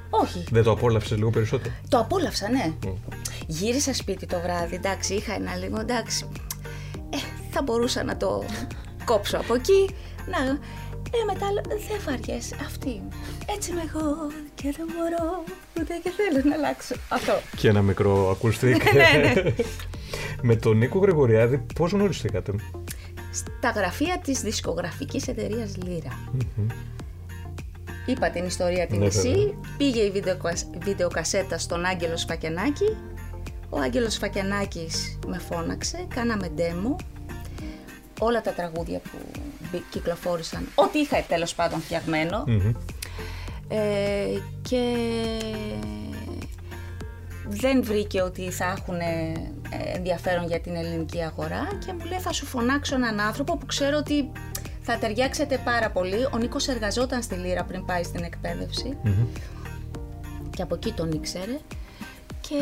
Όχι. 0.10 0.44
Δεν 0.52 0.64
το 0.64 0.72
απόλαυσες 0.72 1.18
λίγο 1.18 1.30
περισσότερο; 1.30 1.74
Το 1.90 1.98
απόλαυσα, 1.98 2.50
ναι. 2.50 2.74
Γύρισα 3.48 3.94
σπίτι 3.94 4.26
το 4.26 4.40
βράδυ, 4.40 4.76
εντάξει, 4.76 5.14
είχα 5.14 5.34
ένα 5.34 5.56
λίγο, 5.56 5.80
εντάξει. 5.80 6.28
Ε, 7.10 7.18
θα 7.52 7.62
μπορούσα 7.62 8.04
να 8.04 8.18
το 8.18 8.44
κόψω 9.06 9.38
από 9.38 9.54
εκεί. 9.54 9.90
Να, 10.26 10.38
ε, 11.12 11.24
μετά 11.26 11.48
δεν 11.68 12.00
βαριέσαι. 12.06 12.56
Αυτή 12.66 13.02
Έτσι 13.56 13.72
είμαι 13.72 13.84
εγώ 13.94 14.32
και 14.56 14.74
δεν 14.78 14.88
μπορώ 14.96 15.44
ούτε 15.80 15.94
και 16.04 16.10
θέλω 16.10 16.50
να 16.50 16.56
αλλάξω. 16.56 16.96
Αυτό. 17.10 17.34
Και 17.56 17.68
ένα 17.68 17.82
μικρό 17.82 18.30
ακουστικό. 18.30 18.92
ναι, 18.94 19.32
ναι. 19.34 19.44
Με 20.42 20.56
τον 20.56 20.78
Νίκο 20.78 21.00
Γρηγοριάδη 21.00 21.66
πώς 21.76 21.92
γνωριστήκατε; 21.92 22.54
Στα 23.32 23.70
γραφεία 23.70 24.20
της 24.24 24.42
δισκογραφικής 24.42 25.28
εταιρείας 25.28 25.78
Είπα 28.06 28.30
την 28.30 28.46
ιστορία 28.46 28.88
την 28.88 29.00
ναι, 29.00 29.08
πήγε 29.78 30.02
η 30.02 30.24
βιντεοκασέτα 30.84 31.58
στον 31.58 31.86
Άγγελο 31.86 32.18
Σφακιανάκη, 32.18 32.98
ο 33.70 33.80
Άγγελος 33.80 34.14
Σφακιανάκης 34.14 35.20
με 35.28 35.38
φώναξε, 35.38 36.06
κάναμε 36.16 36.50
demo, 36.58 36.96
όλα 38.20 38.42
τα 38.42 38.52
τραγούδια 38.52 39.00
που 39.00 39.18
κυκλοφόρησαν, 39.90 40.68
ό,τι 40.76 41.00
είχα 41.00 41.24
τέλος 41.28 41.56
πάντων 41.56 41.82
ε, 43.68 44.40
και 44.62 44.96
δεν 47.50 47.84
βρήκε 47.84 48.22
ότι 48.22 48.52
θα 48.52 48.76
έχουν 48.78 49.00
ε, 49.00 49.34
ενδιαφέρον 49.96 50.48
για 50.48 50.60
την 50.60 50.76
ελληνική 50.76 51.24
αγορά 51.24 51.68
και 51.86 51.94
μου 51.94 52.06
λέει 52.06 52.20
θα 52.20 52.34
σου 52.34 52.46
φωνάξω 52.46 52.96
έναν 52.96 53.20
άνθρωπο 53.20 53.58
που 53.58 53.66
ξέρω 53.66 53.98
ότι 53.98 54.32
θα 54.82 54.98
ταιριάξετε 54.98 55.58
πάρα 55.58 55.90
πολύ. 55.90 56.28
Ο 56.34 56.38
Νίκος 56.38 56.68
εργαζόταν 56.68 57.22
στη 57.22 57.36
Λύρα 57.36 57.64
πριν 57.64 57.86
πάει 57.86 58.04
στην 58.04 58.24
εκπαιδευση 58.24 58.98
και 60.50 60.62
από 60.62 60.76
εκεί 60.76 60.92
τον 60.92 61.12
ήξερε. 61.12 61.58
Και 62.42 62.62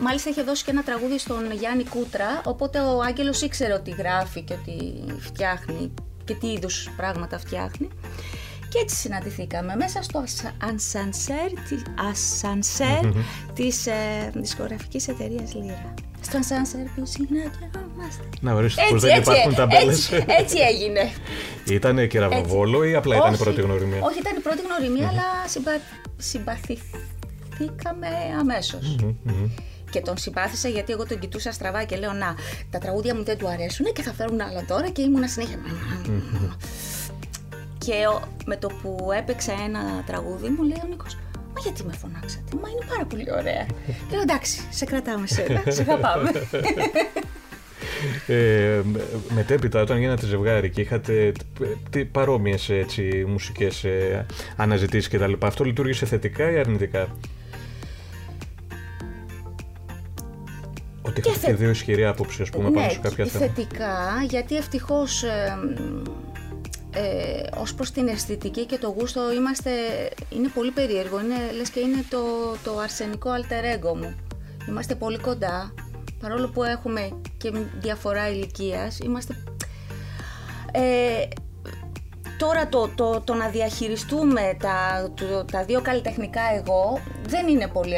μάλιστα 0.00 0.30
είχε 0.30 0.42
δώσει 0.42 0.64
και 0.64 0.70
ένα 0.70 0.82
τραγούδι 0.82 1.18
στον 1.18 1.52
Γιάννη 1.52 1.84
Κούτρα 1.84 2.40
οπότε 2.44 2.80
ο 2.80 3.00
Άγγελος 3.02 3.42
ήξερε 3.42 3.72
ότι 3.72 3.90
γράφει 3.90 4.42
και 4.42 4.54
ότι 4.54 5.04
φτιάχνει 5.18 5.94
και 6.24 6.34
τι 6.34 6.46
είδους 6.46 6.90
πράγματα 6.96 7.38
φτιάχνει 7.38 7.88
και 8.70 8.78
έτσι 8.82 8.96
συναντηθήκαμε 8.96 9.76
μέσα 9.76 10.02
στο 10.02 10.24
ασανσέρ, 10.58 11.50
ασανσέρ 12.10 13.00
της 13.54 13.86
ε, 13.86 14.30
δισκογραφικής 14.34 15.08
εταιρείας 15.08 15.54
Λύρα. 15.54 15.94
Στο 16.20 16.38
ασανσέρ 16.38 16.80
που 16.80 17.06
συναντιόμαστε. 17.06 18.24
Να 18.40 18.54
ορίστε 18.54 18.82
πως 18.90 19.00
δεν 19.00 19.20
υπάρχουν 19.20 19.54
ταμπέλες. 19.54 20.12
Έτσι, 20.12 20.24
έτσι 20.38 20.56
έγινε. 20.58 21.10
Ήταν 21.68 22.08
κεραυνοβόλο 22.08 22.84
ή 22.84 22.94
απλά 22.94 23.16
ήταν 23.16 23.34
η 23.34 23.36
πρώτη 23.36 23.60
γνωριμία; 23.60 24.00
Όχι, 24.02 24.18
ήταν 24.18 24.36
η 24.36 24.40
πρώτη 24.40 24.60
γνωριμία, 24.68 25.08
αλλά 25.08 25.22
συμπα... 25.46 25.70
συμπαθηθήκαμε 26.16 28.08
αμέσως. 28.40 28.96
Και 29.90 30.00
τον 30.00 30.18
συμπάθησα 30.18 30.68
γιατί 30.68 30.92
εγώ 30.92 31.06
τον 31.06 31.18
κοιτούσα 31.18 31.52
στραβά 31.52 31.84
και 31.84 31.96
λέω 31.96 32.12
Να, 32.12 32.34
τα 32.70 32.78
τραγούδια 32.78 33.14
μου 33.14 33.24
δεν 33.24 33.38
του 33.38 33.48
αρέσουν 33.48 33.92
και 33.92 34.02
θα 34.02 34.12
φέρουν 34.12 34.40
άλλα 34.40 34.64
τώρα 34.64 34.88
και 34.88 35.02
ήμουνα 35.02 35.28
συνέχεια. 35.28 35.58
Και 37.86 37.94
με 38.46 38.56
το 38.56 38.68
που 38.82 39.10
έπαιξα 39.16 39.52
ένα 39.64 40.02
τραγούδι 40.06 40.48
μου 40.48 40.62
λέει 40.62 40.80
ο 40.84 40.88
Νίκος 40.88 41.16
Μα 41.54 41.60
γιατί 41.62 41.84
με 41.84 41.92
φωνάξατε, 41.92 42.56
μα 42.62 42.68
είναι 42.68 42.84
πάρα 42.88 43.04
πολύ 43.04 43.26
ωραία. 43.32 43.66
Και 43.86 44.10
λέω 44.10 44.20
εντάξει, 44.20 44.60
σε 44.70 44.84
κρατάμε 44.84 45.26
σένα, 45.26 45.62
σε 45.66 45.82
αγαπάμε. 45.82 46.30
Ε, 48.26 48.80
μετέπειτα 49.34 49.80
όταν 49.82 49.98
γίνατε 49.98 50.26
ζευγάρι 50.26 50.70
και 50.70 50.80
είχατε 50.80 51.32
παρόμοιες 52.12 52.68
έτσι, 52.68 53.24
μουσικές 53.28 53.84
ε, 53.84 54.26
αναζητήσεις 54.56 55.08
και 55.08 55.18
τα 55.18 55.26
λοιπά, 55.26 55.46
αυτό 55.46 55.64
λειτουργήσε 55.64 56.06
θετικά 56.06 56.50
ή 56.50 56.58
αρνητικά; 56.58 57.08
Ότι 61.02 61.20
είχατε 61.20 61.46
και 61.46 61.54
δύο 61.54 61.70
ισχυρή 61.70 62.06
άποψη, 62.06 62.42
ας 62.42 62.50
πούμε, 62.50 62.68
ναι, 62.68 62.74
πάνω 62.74 62.90
σε 62.90 62.98
κάποια 62.98 63.24
θέματα. 63.24 63.52
θετικά, 63.54 63.96
γιατί 64.28 64.56
ευτυχώς 64.56 65.22
ε, 65.22 65.58
ε, 66.94 67.42
ως 67.56 67.74
προς 67.74 67.90
την 67.90 68.08
αισθητική 68.08 68.66
και 68.66 68.78
το 68.78 68.88
γούστο 68.88 69.32
είμαστε, 69.32 69.70
είναι 70.30 70.48
πολύ 70.48 70.70
περίεργο, 70.70 71.20
είναι, 71.20 71.52
λες 71.56 71.70
και 71.70 71.80
είναι 71.80 72.04
το, 72.10 72.18
το 72.64 72.78
αρσενικό 72.78 73.30
alter 73.30 73.94
μου. 73.96 74.16
Είμαστε 74.68 74.94
πολύ 74.94 75.18
κοντά, 75.18 75.74
παρόλο 76.20 76.48
που 76.48 76.62
έχουμε 76.62 77.20
και 77.36 77.52
διαφορά 77.80 78.30
ηλικίας, 78.30 78.98
είμαστε... 78.98 79.34
Ε, 80.72 81.28
τώρα 82.38 82.68
το, 82.68 82.88
το, 82.94 83.20
το 83.20 83.34
να 83.34 83.48
διαχειριστούμε 83.48 84.56
τα, 84.60 85.08
τα 85.52 85.64
δύο 85.64 85.80
καλλιτεχνικά 85.80 86.40
εγώ 86.54 87.00
δεν 87.26 87.48
είναι 87.48 87.68
πολύ 87.68 87.94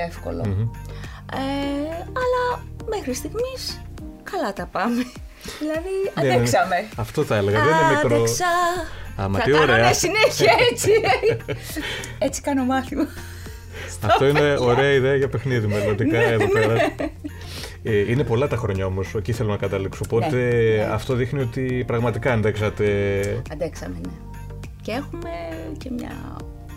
ε, 1.32 1.94
αλλά 1.96 2.64
μέχρι 2.88 3.14
στιγμής 3.14 3.80
καλά 4.22 4.52
τα 4.52 4.66
πάμε. 4.66 5.02
Δηλαδή, 5.58 5.94
ναι, 6.14 6.22
ναι, 6.22 6.28
ναι. 6.28 6.34
αντέξαμε. 6.34 6.88
Αυτό 6.96 7.24
θα 7.24 7.36
έλεγα. 7.36 7.58
Δεν 7.64 7.74
είναι 7.74 7.94
μικρό. 7.94 8.16
Άντεξα. 8.16 8.46
Άμα, 9.16 9.38
τι 9.38 9.52
ωραία. 9.52 9.94
συνέχεια 9.94 10.52
έτσι. 10.70 10.90
έτσι 12.26 12.40
κάνω 12.40 12.64
μάθημα. 12.64 13.06
Αυτό 14.04 14.26
είναι 14.26 14.56
ωραία 14.58 14.92
ιδέα 14.92 15.14
για 15.14 15.28
παιχνίδι 15.28 15.66
μελλοντικά 15.66 16.18
εδώ 16.18 16.48
πέρα. 16.48 16.74
Ε, 17.84 18.10
είναι 18.10 18.24
πολλά 18.24 18.48
τα 18.48 18.56
χρόνια 18.56 18.86
όμως, 18.86 19.14
εκεί 19.14 19.32
θέλω 19.32 19.50
να 19.50 19.56
καταλήξω. 19.56 20.00
Οπότε 20.04 20.80
αυτό 20.92 21.14
δείχνει 21.14 21.40
ότι 21.40 21.84
πραγματικά 21.86 22.32
αντέξατε. 22.32 22.86
Αντέξαμε, 23.52 23.96
ναι. 24.02 24.12
Και 24.82 24.92
έχουμε 24.92 25.30
και 25.78 25.90
μια 25.90 26.36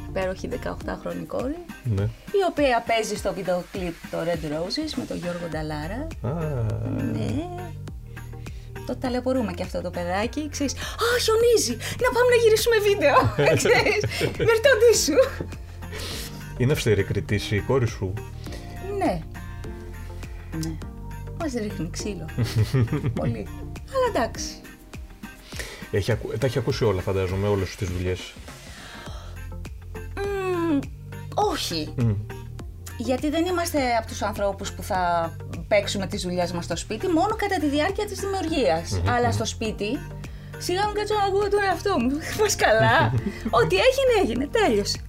υπέροχη 0.09 0.49
18χρονη 0.63 1.25
κόρη, 1.27 1.57
ναι. 1.83 2.03
η 2.31 2.41
οποία 2.49 2.83
παίζει 2.87 3.15
στο 3.15 3.33
βίντεο 3.33 3.63
κλιπ 3.71 3.93
το 4.11 4.17
Red 4.23 4.45
Roses 4.53 4.91
με 4.95 5.05
τον 5.05 5.17
Γιώργο 5.17 5.47
Νταλάρα. 5.51 6.07
Ναι, 7.13 7.25
το 8.85 8.95
ταλαιπωρούμε 8.97 9.53
και 9.53 9.63
αυτό 9.63 9.81
το 9.81 9.89
παιδάκι, 9.89 10.49
ξέρεις, 10.49 10.73
«Α, 10.73 11.19
χιονίζει, 11.21 11.77
να 12.01 12.09
πάμε 12.11 12.29
να 12.29 12.35
γυρίσουμε 12.43 12.77
βίντεο», 12.87 13.15
ξέρεις, 13.61 14.29
με 14.37 14.95
σου. 15.03 15.45
Είναι 16.57 16.71
αυστηρή 16.71 17.03
κριτής 17.03 17.51
η 17.51 17.59
κόρη 17.59 17.87
σου. 17.87 18.13
Ναι. 18.97 19.21
Ναι. 20.63 20.71
Μας 21.39 21.53
ρίχνει 21.53 21.89
ξύλο. 21.91 22.25
Πολύ. 23.19 23.47
Αλλά 23.93 24.07
εντάξει. 24.15 24.49
Έχει, 25.91 26.11
ακου- 26.11 26.37
τα 26.37 26.45
έχει 26.45 26.57
ακούσει 26.57 26.83
όλα, 26.85 27.01
φαντάζομαι, 27.01 27.47
όλες 27.47 27.75
τις 27.75 27.89
δουλειές. 27.89 28.33
Μμμ, 30.17 30.79
όχι. 31.35 31.93
Μμ. 31.97 32.11
Γιατί 32.97 33.29
δεν 33.29 33.45
είμαστε 33.45 33.79
από 33.99 34.07
τους 34.07 34.21
ανθρώπους 34.21 34.71
που 34.71 34.83
θα 34.83 35.31
παίξουμε 35.67 36.07
τις 36.07 36.21
δουλειές 36.21 36.51
μας 36.51 36.65
στο 36.65 36.75
σπίτι 36.75 37.07
μόνο 37.07 37.35
κατά 37.35 37.55
τη 37.59 37.67
διάρκεια 37.67 38.05
της 38.05 38.19
δημιουργίας. 38.19 39.01
Αλλά 39.15 39.31
στο 39.31 39.45
σπίτι, 39.45 39.99
σιγά 40.57 40.85
μην 40.85 40.95
κάτσω 40.95 41.13
να 41.15 41.23
ακούω 41.23 41.49
τον 41.49 41.63
εαυτό 41.63 41.95
μου. 41.99 42.11
Πας 42.39 42.55
καλά. 42.55 43.13
Ό,τι 43.63 43.75
έγινε, 43.75 44.13
έγινε. 44.23 44.47
Τέλειωσε. 44.51 44.99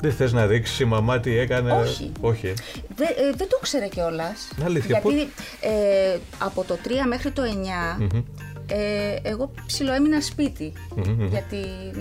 Δεν 0.00 0.12
θες 0.12 0.32
να 0.32 0.46
δείξεις 0.46 0.80
η 0.80 0.84
μαμά 0.84 1.20
τι 1.20 1.38
έκανε; 1.38 1.72
Όχι. 1.72 2.12
Όχι. 2.20 2.46
ε. 2.46 2.54
Δε- 2.96 3.04
ε, 3.04 3.32
δεν 3.36 3.48
το 3.48 3.56
ήξερε 3.60 3.86
κιόλας. 3.88 4.48
Αλήθεια, 4.64 5.00
Γιατί 5.02 5.20
ε, 5.60 6.18
από 6.38 6.64
το 6.64 6.78
3 6.84 6.88
μέχρι 7.08 7.30
το 7.30 7.42
9 7.98 8.06
ε, 8.66 9.16
εγώ 9.22 9.50
ψιλοέμεινα 9.66 10.20
σπίτι. 10.20 10.72
Μμμ. 10.96 11.26
Γιατί 11.26 11.56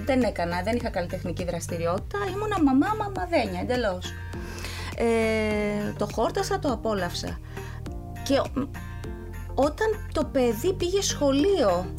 δεν 0.05 0.21
έκανα, 0.21 0.61
δεν 0.63 0.75
είχα 0.75 0.89
καλλιτεχνική 0.89 1.43
δραστηριότητα. 1.45 2.17
Ήμουνα 2.35 2.63
μαμά, 2.63 2.87
μαμαδένια 2.99 3.59
εντελώς. 3.61 4.13
Ε, 5.05 5.93
το 5.97 6.07
χόρτασα, 6.13 6.59
το 6.59 6.71
απόλαυσα. 6.71 7.39
Και 8.23 8.37
ο- 8.37 8.69
όταν 9.55 10.07
το 10.13 10.25
παιδί 10.25 10.73
πήγε 10.73 11.01
σχολείο, 11.01 11.93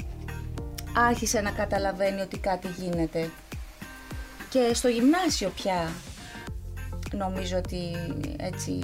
άρχισε 0.96 1.40
να 1.40 1.50
καταλαβαίνει 1.50 2.20
ότι 2.20 2.38
κάτι 2.38 2.68
γίνεται. 2.78 3.30
Και 4.48 4.70
στο 4.74 4.88
γυμνάσιο 4.88 5.48
πια 5.54 5.88
νομίζω 7.16 7.56
ότι 7.56 7.78
έτσι 8.36 8.80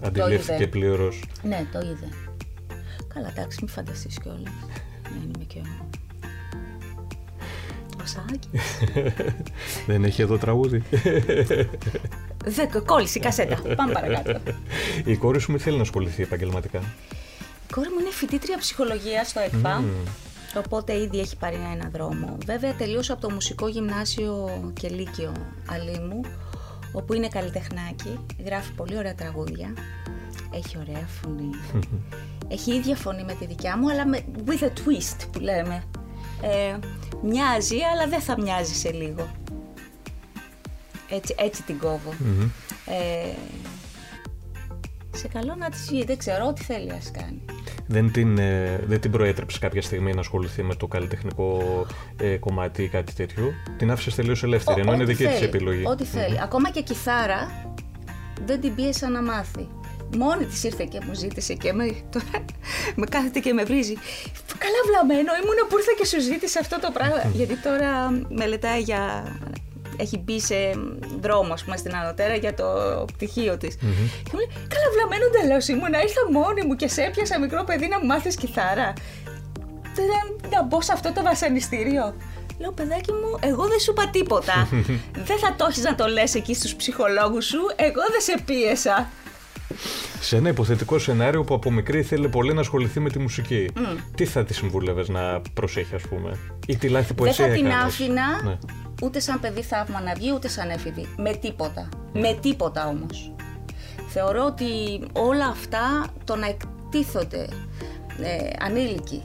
το 0.00 0.06
Αντιλήφθηκε 0.06 0.54
είδε. 0.54 0.66
πλήρως. 0.66 1.22
Ναι, 1.42 1.66
το 1.72 1.78
είδε. 1.78 2.08
Καλά, 3.14 3.28
εντάξει, 3.36 3.58
μην 3.60 3.68
φανταστείς 3.72 4.18
κιόλας. 4.22 4.52
Δεν 5.02 5.22
είμαι 5.34 5.44
και 5.46 5.58
ο... 5.58 5.88
Ο 8.02 8.06
Σάκης. 8.06 8.62
Δεν 9.86 10.04
έχει 10.04 10.22
εδώ 10.22 10.38
τραγούδι. 10.38 10.82
Δεν 12.48 12.84
κόλλησε 12.84 13.18
η 13.18 13.20
κασέτα. 13.20 13.56
Πάμε 13.76 13.92
παρακάτω. 13.92 14.40
η 15.04 15.16
κόρη 15.16 15.40
σου 15.40 15.52
με 15.52 15.58
θέλει 15.58 15.76
να 15.76 15.82
ασχοληθεί 15.82 16.22
επαγγελματικά. 16.22 16.78
Η 17.68 17.72
κόρη 17.72 17.88
μου 17.88 17.98
είναι 18.00 18.10
φοιτήτρια 18.10 18.58
ψυχολογίας 18.58 19.28
στο 19.28 19.40
ΕΚΠΑ. 19.40 19.84
Οπότε 20.56 21.00
ήδη 21.00 21.18
έχει 21.18 21.36
πάρει 21.36 21.58
ένα 21.74 21.90
δρόμο. 21.92 22.36
Βέβαια 22.46 22.74
τελείωσε 22.74 23.12
από 23.12 23.20
το 23.20 23.30
μουσικό 23.30 23.68
γυμνάσιο 23.68 24.48
και 24.80 24.88
λύκειο 24.88 25.32
Αλήμου, 25.70 26.20
όπου 26.92 27.12
είναι 27.12 27.28
καλλιτεχνάκι, 27.28 28.18
γράφει 28.44 28.72
πολύ 28.72 28.96
ωραία 28.98 29.14
τραγούδια, 29.14 29.74
έχει 30.54 30.76
ωραία 30.78 31.08
φωνή. 31.22 31.50
έχει 32.54 32.74
ίδια 32.74 32.96
φωνή 32.96 33.24
με 33.24 33.34
τη 33.34 33.46
δικιά 33.46 33.76
μου, 33.76 33.90
αλλά 33.90 34.06
με, 34.06 34.24
with 34.46 34.62
a 34.62 34.66
twist 34.66 35.26
που 35.32 35.38
λέμε. 35.38 35.82
Ε, 36.40 36.78
μοιάζει, 37.22 37.76
αλλά 37.92 38.08
δεν 38.08 38.20
θα 38.20 38.40
μοιάζει 38.40 38.74
σε 38.74 38.92
λίγο. 38.92 39.28
Έτσι, 41.10 41.34
έτσι 41.38 41.62
την 41.62 41.78
κόβω. 41.78 42.12
Μμμ. 42.18 42.42
Ε, 42.86 43.34
σε 45.16 45.28
καλό 45.28 45.54
να 45.58 45.70
της 45.70 45.86
βγει, 45.90 46.04
δεν 46.04 46.18
ξέρω, 46.18 46.46
ό,τι 46.46 46.62
θέλει 46.64 46.92
ας 46.92 47.10
κάνει. 47.10 47.44
Δεν 47.86 48.12
την, 48.12 48.38
ε, 48.38 48.80
δεν 48.86 49.00
την 49.00 49.10
προέτρεψε 49.10 49.58
κάποια 49.58 49.82
στιγμή 49.82 50.12
να 50.14 50.20
ασχοληθεί 50.20 50.62
με 50.62 50.74
το 50.74 50.86
καλλιτεχνικό 50.86 51.62
ε, 52.16 52.36
κομμάτι 52.36 52.82
ή 52.82 52.88
κάτι 52.88 53.12
τέτοιο. 53.14 53.52
Την 53.78 53.90
άφησε 53.90 54.16
τελείως 54.16 54.42
ελεύθερη, 54.42 54.80
ενώ 54.80 54.90
Ό- 54.90 54.94
είναι 54.94 55.02
ό,τι 55.02 55.12
δική 55.12 55.24
της 55.24 55.34
θέλει, 55.34 55.48
επιλογή. 55.48 55.82
Ό,τι 55.86 56.04
θέλει. 56.04 56.40
Ακόμα 56.42 56.70
και 56.70 56.82
κιθάρα 56.82 57.72
δεν 58.46 58.60
την 58.60 58.74
πίεσα 58.74 59.08
να 59.08 59.22
μάθει. 59.22 59.68
Μόνη 60.16 60.44
της 60.44 60.64
ήρθε 60.64 60.84
και 60.84 61.00
μου 61.06 61.14
ζήτησε 61.14 61.54
και 61.54 61.72
με, 61.72 61.84
τώρα, 62.12 62.44
με 62.94 63.06
κάθεται 63.06 63.38
και 63.40 63.52
με 63.52 63.64
βρίζει. 63.64 63.94
Καλά 64.58 64.80
βλαμμένο 64.86 65.30
ήμουνα 65.42 65.66
που 65.68 65.76
ήρθα 65.78 65.92
και 65.98 66.06
σου 66.06 66.20
ζήτησε 66.20 66.58
αυτό 66.58 66.80
το 66.80 66.90
πράγμα. 66.92 67.30
Γιατί 67.34 67.56
τώρα 67.56 68.10
μελετάει 68.28 68.80
για... 68.80 69.24
Έχει 69.96 70.18
μπει 70.18 70.40
σε 70.40 70.54
δρόμο, 71.20 71.52
ας 71.52 71.64
πούμε, 71.64 71.76
στην 71.76 71.96
Ανωτέρα 71.96 72.34
για 72.34 72.54
το 72.54 72.64
πτυχίο 73.12 73.56
της. 73.56 73.74
Και 74.22 74.30
μου 74.32 74.38
λέει, 74.38 74.48
καλά 74.72 74.88
βλαμμένο 74.94 75.26
τελώς 75.40 75.68
ήμουνα, 75.68 76.02
ήρθα 76.02 76.22
μόνη 76.32 76.62
μου 76.66 76.74
και 76.76 76.88
σε 76.88 77.02
έπιασα 77.02 77.38
μικρό 77.40 77.64
παιδί 77.64 77.88
να 77.88 77.98
μου 77.98 78.06
μάθεις 78.06 78.34
κιθάρα. 78.36 78.92
Δεν 79.94 80.50
να 80.50 80.64
μπω 80.64 80.80
σε 80.82 80.92
αυτό 80.92 81.12
το 81.12 81.22
βασανιστήριο. 81.22 82.14
Λέω, 82.58 82.72
παιδάκι 82.72 83.12
μου, 83.12 83.38
εγώ 83.40 83.68
δεν 83.68 83.78
σου 83.78 83.90
είπα 83.90 84.08
τίποτα. 84.08 84.68
δεν 85.28 85.38
θα 85.38 85.54
το 85.56 85.66
έχεις 85.68 85.82
να 85.82 85.94
το 85.94 86.06
λες 86.06 86.34
εκεί 86.34 86.54
στους 86.54 86.74
ψυχολόγους 86.74 87.44
σου, 87.44 87.60
εγώ 87.76 88.02
δεν 88.10 88.20
σε 88.20 88.42
πίεσα. 88.44 89.08
Σε 90.20 90.36
ένα 90.36 90.48
υποθετικό 90.48 90.98
σενάριο 90.98 91.44
που 91.44 91.54
από 91.54 91.70
μικρή 91.70 91.98
ήθελε 91.98 92.28
πολύ 92.28 92.54
να 92.54 92.60
ασχοληθεί 92.60 93.00
με 93.00 93.10
τη 93.10 93.18
μουσική, 93.18 93.70
τι 94.14 94.24
θα 94.24 94.44
τη 94.44 94.54
συμβούλευες 94.54 95.08
να 95.08 95.40
προσέχει, 95.54 95.94
ας 95.94 96.02
πούμε, 96.02 96.38
ή 96.66 96.76
τι 96.76 96.88
λάθη 96.88 97.14
που 97.14 97.22
δεν 97.22 97.32
εσύ 97.32 97.42
θα 97.42 97.48
την 97.48 97.66
έκανες; 97.66 97.84
άφηνα 97.84 98.42
Ναι. 98.44 98.58
Ούτε 99.02 99.20
σαν 99.20 99.40
παιδί 99.40 99.62
θαύμα 99.62 100.00
να 100.00 100.14
βγει, 100.14 100.32
ούτε 100.34 100.48
σαν 100.48 100.70
έφηβη. 100.70 101.14
Με 101.16 101.34
τίποτα. 101.34 101.88
Με 102.12 102.38
τίποτα 102.42 102.88
όμως. 102.88 103.32
Θεωρώ 104.08 104.44
ότι 104.44 104.66
όλα 105.12 105.46
αυτά 105.46 106.06
το 106.24 106.36
να 106.36 106.46
εκτίθονται 106.46 107.48
ε, 108.22 108.48
ανήλικοι 108.60 109.22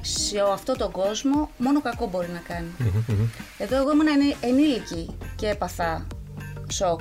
σε 0.00 0.40
αυτό 0.52 0.76
τον 0.76 0.90
κόσμο 0.90 1.50
μόνο 1.56 1.80
κακό 1.82 2.08
μπορεί 2.08 2.28
να 2.32 2.42
κάνει. 2.54 2.66
Μμμ, 2.78 2.88
μμμ. 3.06 3.26
Εδώ 3.58 3.76
εγώ 3.76 3.92
ήμουν 3.92 4.06
ενή- 4.06 4.36
ενήλικη 4.40 5.16
και 5.36 5.48
έπαθα 5.48 6.06
σοκ. 6.72 7.00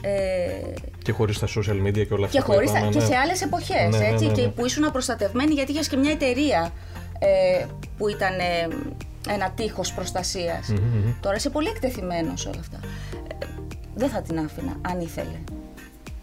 Ε, 0.00 0.72
Και 1.02 1.12
χωρίς 1.12 1.38
τα 1.38 1.46
social 1.46 1.86
media 1.86 2.06
και 2.06 2.14
όλα 2.14 2.26
αυτά. 2.26 2.38
και, 2.38 2.44
που 2.44 2.52
χωρίς, 2.52 2.70
είπαμε, 2.70 2.88
και 2.90 2.98
ναι. 2.98 3.04
σε 3.04 3.16
άλλες 3.16 3.42
εποχές, 3.42 3.90
Ναι, 3.90 3.98
ναι, 3.98 4.06
έτσι, 4.06 4.24
ναι, 4.24 4.30
ναι. 4.32 4.40
και 4.42 4.48
που 4.48 4.66
ήσουν 4.66 4.90
προστατευμένη 4.92 5.52
γιατί 5.54 5.72
είχες 5.72 5.88
και 5.88 5.96
μια 5.96 6.10
εταιρεία 6.10 6.72
ε, 7.18 7.64
που 7.96 8.08
ήταν 8.08 8.38
ε, 8.38 8.68
ένα 9.28 9.50
τείχος 9.50 9.92
προστασίας. 9.92 10.68
Μμμ, 10.68 10.78
μμμ. 10.78 11.12
Τώρα 11.20 11.36
είσαι 11.36 11.50
πολύ 11.50 11.68
εκτεθειμένος 11.68 12.40
σε 12.40 12.48
όλα 12.48 12.60
αυτά. 12.60 12.78
Ε, 13.40 13.46
δεν 13.94 14.08
θα 14.08 14.22
την 14.22 14.38
άφηνα, 14.38 14.76
αν 14.88 15.00
ήθελε. 15.00 15.38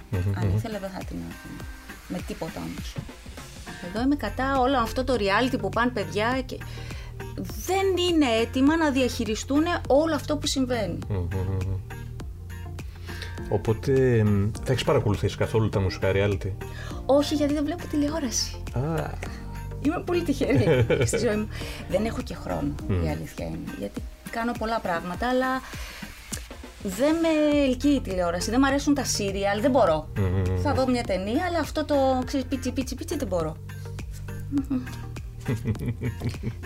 Μμμ, 0.10 0.34
Αν 0.36 0.56
ήθελε 0.56 0.80
δεν 0.80 0.90
θα 0.90 0.98
την 0.98 1.18
άφηνα. 1.30 1.64
Με 2.08 2.20
τίποτα 2.28 2.60
όμως. 2.60 2.96
Εδώ 3.90 4.02
είμαι 4.04 4.16
κατά 4.16 4.60
όλο 4.60 4.78
αυτό 4.78 5.04
το 5.04 5.14
reality 5.14 5.60
που 5.60 5.70
πάνε 5.70 5.92
παιδιά 5.92 6.42
και 6.46 6.58
δεν 7.66 7.86
είναι 8.10 8.26
έτοιμα 8.42 8.78
να 8.78 8.92
διαχειριστούν 8.92 9.64
όλο 9.88 10.16
αυτό 10.16 10.38
που 10.38 10.48
συμβαίνει. 10.48 10.98
Μμμ, 11.10 11.18
μμμ, 11.18 11.58
μμμ. 11.66 11.76
Οπότε 13.50 14.24
μ, 14.24 14.52
θα 14.64 14.72
έχεις 14.72 14.84
παρακολουθήσει 14.84 15.38
καθόλου 15.38 15.70
τα 15.70 15.80
μουσικά 15.80 16.12
reality; 16.14 16.52
Όχι 17.06 17.36
γιατί 17.36 17.54
δεν 17.54 17.66
βλέπω 17.66 17.88
τηλεόραση. 17.88 18.64
Α, 18.74 19.10
Είμαι 19.86 20.02
πολύ 20.06 20.24
τυχερή 20.24 20.86
στη 21.10 21.18
ζωή 21.18 21.36
μου. 21.36 21.48
Δεν 21.90 22.06
έχω 22.06 22.22
και 22.22 22.36
χρόνο, 22.36 22.76
η 22.90 23.10
αλήθεια 23.10 23.46
είναι. 23.46 23.58
Γιατί 23.80 24.02
κάνω 24.30 24.52
πολλά 24.60 24.80
πράγματα, 24.80 25.30
αλλά 25.30 25.62
δεν 26.84 27.16
με 27.16 27.60
ελκύει 27.68 27.96
η 27.96 28.02
τηλεόραση. 28.02 28.50
Δεν 28.50 28.60
μου 28.62 28.68
αρέσουν 28.68 28.94
τα 28.94 29.04
σύριαλ, 29.04 29.62
δεν 29.62 29.72
μπορώ. 29.72 30.08
Μμμ. 30.18 30.60
Θα 30.62 30.74
δω 30.74 30.88
μια 30.88 31.04
ταινία, 31.04 31.46
αλλά 31.48 31.60
αυτό 31.60 31.86
το 31.86 31.96
ξέρεις, 32.26 32.46
πίτσι, 32.46 32.72
πίτσι, 32.72 32.96
πίτσι 32.96 33.18
δεν 33.18 33.28
μπορώ. 33.28 33.56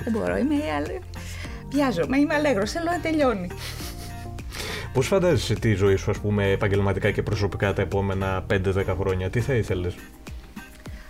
δεν 0.04 0.12
μπορώ, 0.12 0.38
είμαι 0.38 0.56
αλε... 0.78 1.00
Βιάζομαι, 1.70 2.18
είμαι 2.18 2.34
αλέγρος, 2.34 2.72
θέλω 2.72 2.86
να 2.86 3.00
τελειώνει. 3.00 3.48
Πώς 4.94 5.08
φαντάζεσαι 5.08 5.54
τη 5.54 5.74
ζωή 5.74 5.96
σου, 5.96 6.12
ας 6.12 6.18
πούμε, 6.18 6.52
επαγγελματικά 6.52 7.12
και 7.12 7.24
προσωπικά 7.24 7.74
τα 7.74 7.82
επόμενα 7.82 8.46
5-10 8.50 8.84
χρόνια, 9.00 9.30
τι 9.30 9.40
θα 9.40 9.54
ήθελες; 9.54 9.96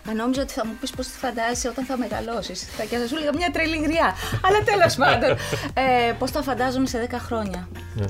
Αν 0.10 0.16
νόμιζα 0.16 0.42
ότι 0.42 0.54
θα 0.54 0.66
μου 0.66 0.74
πεις 0.80 0.92
πώς 0.92 1.08
τη 1.08 1.18
φαντάζεσαι 1.18 1.68
όταν 1.68 1.86
θα 1.86 1.98
μεγαλώσεις. 1.98 2.64
Θα 2.64 2.84
και 2.84 2.98
θα 2.98 3.08
σου 3.08 3.16
έλεγα 3.16 3.32
μια 3.36 3.52
τρελή 3.52 3.78
γριά. 3.78 4.16
Αλλά 4.44 4.64
τέλος 4.64 4.96
πάντων. 4.96 5.38
Ε, 5.74 6.14
πώς 6.20 6.32
τα 6.32 6.42
φαντάζομαι 6.42 6.88
σε 6.88 7.08
10 7.12 7.14
χρόνια. 7.20 7.70
Ναι. 7.96 8.06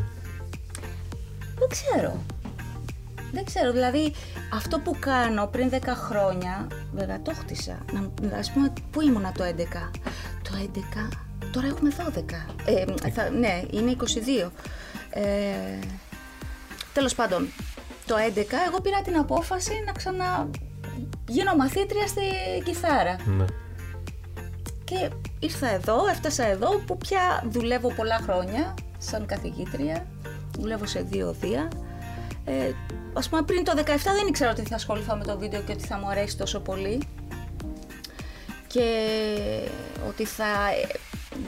Δεν 1.59 1.67
ξέρω. 1.69 2.23
Δεν 3.31 3.45
ξέρω, 3.45 3.71
δηλαδή 3.71 4.13
αυτό 4.53 4.79
που 4.79 4.95
κάνω 4.99 5.47
πριν 5.47 5.69
10 5.69 5.77
χρόνια, 5.95 6.67
βέβαια 6.93 7.21
το 7.21 7.33
χτίσα. 7.33 7.77
Να, 7.91 8.37
ας 8.37 8.51
πούμε, 8.51 8.73
πού 8.91 9.01
ήμουνα 9.01 9.31
το 9.31 9.43
11. 9.43 9.91
Το 10.43 10.51
11, 10.55 11.17
τώρα 11.51 11.67
έχουμε 11.67 11.89
12. 11.97 12.45
Ε, 12.65 13.09
θα, 13.09 13.29
ναι, 13.29 13.61
είναι 13.71 13.95
22. 14.45 14.49
Ε, 15.09 15.79
τέλος 16.93 17.15
πάντων, 17.15 17.47
το 18.05 18.15
11 18.15 18.39
εγώ 18.67 18.81
πήρα 18.81 19.01
την 19.01 19.17
απόφαση 19.17 19.83
να 19.85 19.91
ξανα 19.91 20.49
γίνω 21.29 21.55
μαθήτρια 21.55 22.07
στη 22.07 22.21
κιθάρα. 22.63 23.15
ναι. 23.37 23.45
Και 24.83 25.09
ήρθα 25.39 25.69
εδώ, 25.73 26.07
έφτασα 26.07 26.45
εδώ 26.47 26.69
που 26.85 26.97
πια 26.97 27.43
δουλεύω 27.49 27.93
πολλά 27.93 28.19
χρόνια 28.23 28.73
σαν 28.97 29.25
καθηγήτρια. 29.25 30.05
Δουλεύω 30.59 30.85
σε 30.85 31.01
δύο 31.01 31.27
οδεία. 31.27 31.67
Ε, 32.45 32.71
ας 33.13 33.29
πούμε 33.29 33.41
πριν 33.41 33.63
το 33.63 33.73
17 33.75 33.81
δεν 33.85 34.27
ήξερα 34.27 34.51
ότι 34.51 34.61
θα 34.61 34.75
ασχοληθώ 34.75 35.15
με 35.15 35.23
το 35.23 35.37
βίντεο 35.37 35.61
και 35.61 35.71
ότι 35.71 35.85
θα 35.85 35.97
μου 35.97 36.09
αρέσει 36.09 36.37
τόσο 36.37 36.59
πολύ. 36.59 37.01
Και 38.67 38.87
ότι 40.07 40.25
θα 40.25 40.45
ε, 40.45 40.97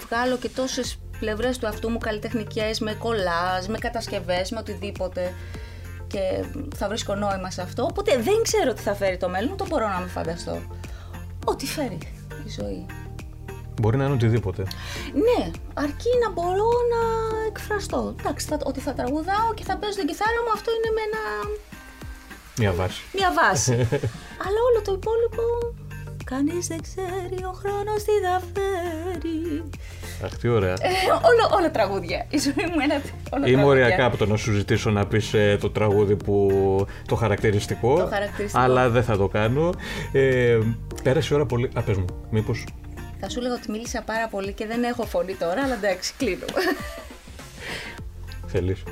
βγάλω 0.07 0.37
και 0.37 0.49
τόσες 0.49 0.99
πλευρές 1.19 1.57
του 1.57 1.67
αυτού 1.67 1.89
μου 1.89 1.97
καλλιτεχνικές 1.97 2.79
με 2.79 2.93
κολλάζ, 2.93 3.65
με 3.67 3.77
κατασκευές, 3.77 4.51
με 4.51 4.59
οτιδήποτε 4.59 5.33
και 6.11 6.45
θα 6.75 6.87
βρίσκω 6.87 7.15
νόημα 7.15 7.51
σε 7.51 7.61
αυτό. 7.61 7.83
Οπότε 7.83 8.17
δεν 8.17 8.41
ξέρω 8.43 8.73
τι 8.73 8.81
θα 8.81 8.93
φέρει 8.93 9.17
το 9.17 9.29
μέλλον, 9.29 9.57
το 9.57 9.65
μπορώ 9.69 9.87
να 9.87 9.99
με 9.99 10.07
φανταστώ. 10.07 10.61
Ό,τι 11.45 11.65
φέρει 11.65 11.97
η 12.45 12.49
ζωή. 12.61 12.85
Μπορεί 13.81 13.97
να 13.97 14.03
είναι 14.03 14.13
οτιδήποτε. 14.13 14.61
Ναι, 15.13 15.51
αρκεί 15.73 16.11
να 16.23 16.31
μπορώ 16.31 16.69
να 16.93 17.01
εκφραστώ. 17.47 18.15
Εντάξει, 18.19 18.47
θα, 18.47 18.57
ότι 18.63 18.79
θα 18.79 18.93
τραγουδάω 18.93 19.53
και 19.53 19.63
θα 19.63 19.77
παίζω 19.77 19.97
την 19.97 20.07
κιθάρα 20.07 20.39
μου, 20.45 20.51
αυτό 20.53 20.71
είναι 20.71 20.91
με 20.95 21.01
ένα... 21.07 21.21
Μια 22.57 22.71
βάση. 22.71 23.01
Μια 23.13 23.31
βάση. 23.39 23.73
Αλλά 24.45 24.59
όλο 24.69 24.81
το 24.83 24.91
υπόλοιπο... 24.99 25.43
Κανείς 26.31 26.67
δεν 26.67 26.81
ξέρει, 26.81 27.43
ο 27.43 27.51
χρόνος 27.51 28.03
τι 28.03 28.11
θα 28.23 28.41
φέρει. 28.53 29.63
Αχ, 30.23 30.37
τι 30.37 30.47
ωραία. 30.47 30.73
Ε, 30.73 30.87
όλο, 31.11 31.57
όλο 31.57 31.71
τραγούδια. 31.71 32.25
Η 32.29 32.37
ζωή 32.37 32.53
μου 32.73 32.79
είναι 32.83 33.01
όλο 33.29 33.47
Είμαι 33.47 33.63
ωριακά 33.63 34.05
από 34.05 34.17
το 34.17 34.25
να 34.25 34.37
σου 34.37 34.51
ζητήσω 34.51 34.89
να 34.89 35.07
πεις 35.07 35.33
ε, 35.33 35.57
το 35.61 35.69
τραγούδι 35.69 36.15
που 36.15 36.47
το 37.07 37.15
χαρακτηριστικό. 37.15 37.95
Το 37.97 38.07
χαρακτηριστικό. 38.07 38.63
Αλλά 38.63 38.89
δεν 38.89 39.03
θα 39.03 39.17
το 39.17 39.27
κάνω. 39.27 39.73
Ε, 40.11 40.59
πέρασε 41.03 41.33
η 41.33 41.35
ώρα 41.35 41.45
πολύ. 41.45 41.69
Α, 41.73 41.81
πες 41.81 41.97
μου, 41.97 42.05
μήπως; 42.29 42.65
Θα 43.19 43.29
σου 43.29 43.41
λέγω 43.41 43.53
ότι 43.53 43.71
μίλησα 43.71 44.03
πάρα 44.05 44.27
πολύ 44.27 44.53
και 44.53 44.65
δεν 44.65 44.83
έχω 44.83 45.03
φωνή 45.03 45.35
τώρα, 45.35 45.63
αλλά 45.63 45.73
εντάξει, 45.73 46.13
κλείνω. 46.17 46.45
θέλεις. 48.47 48.83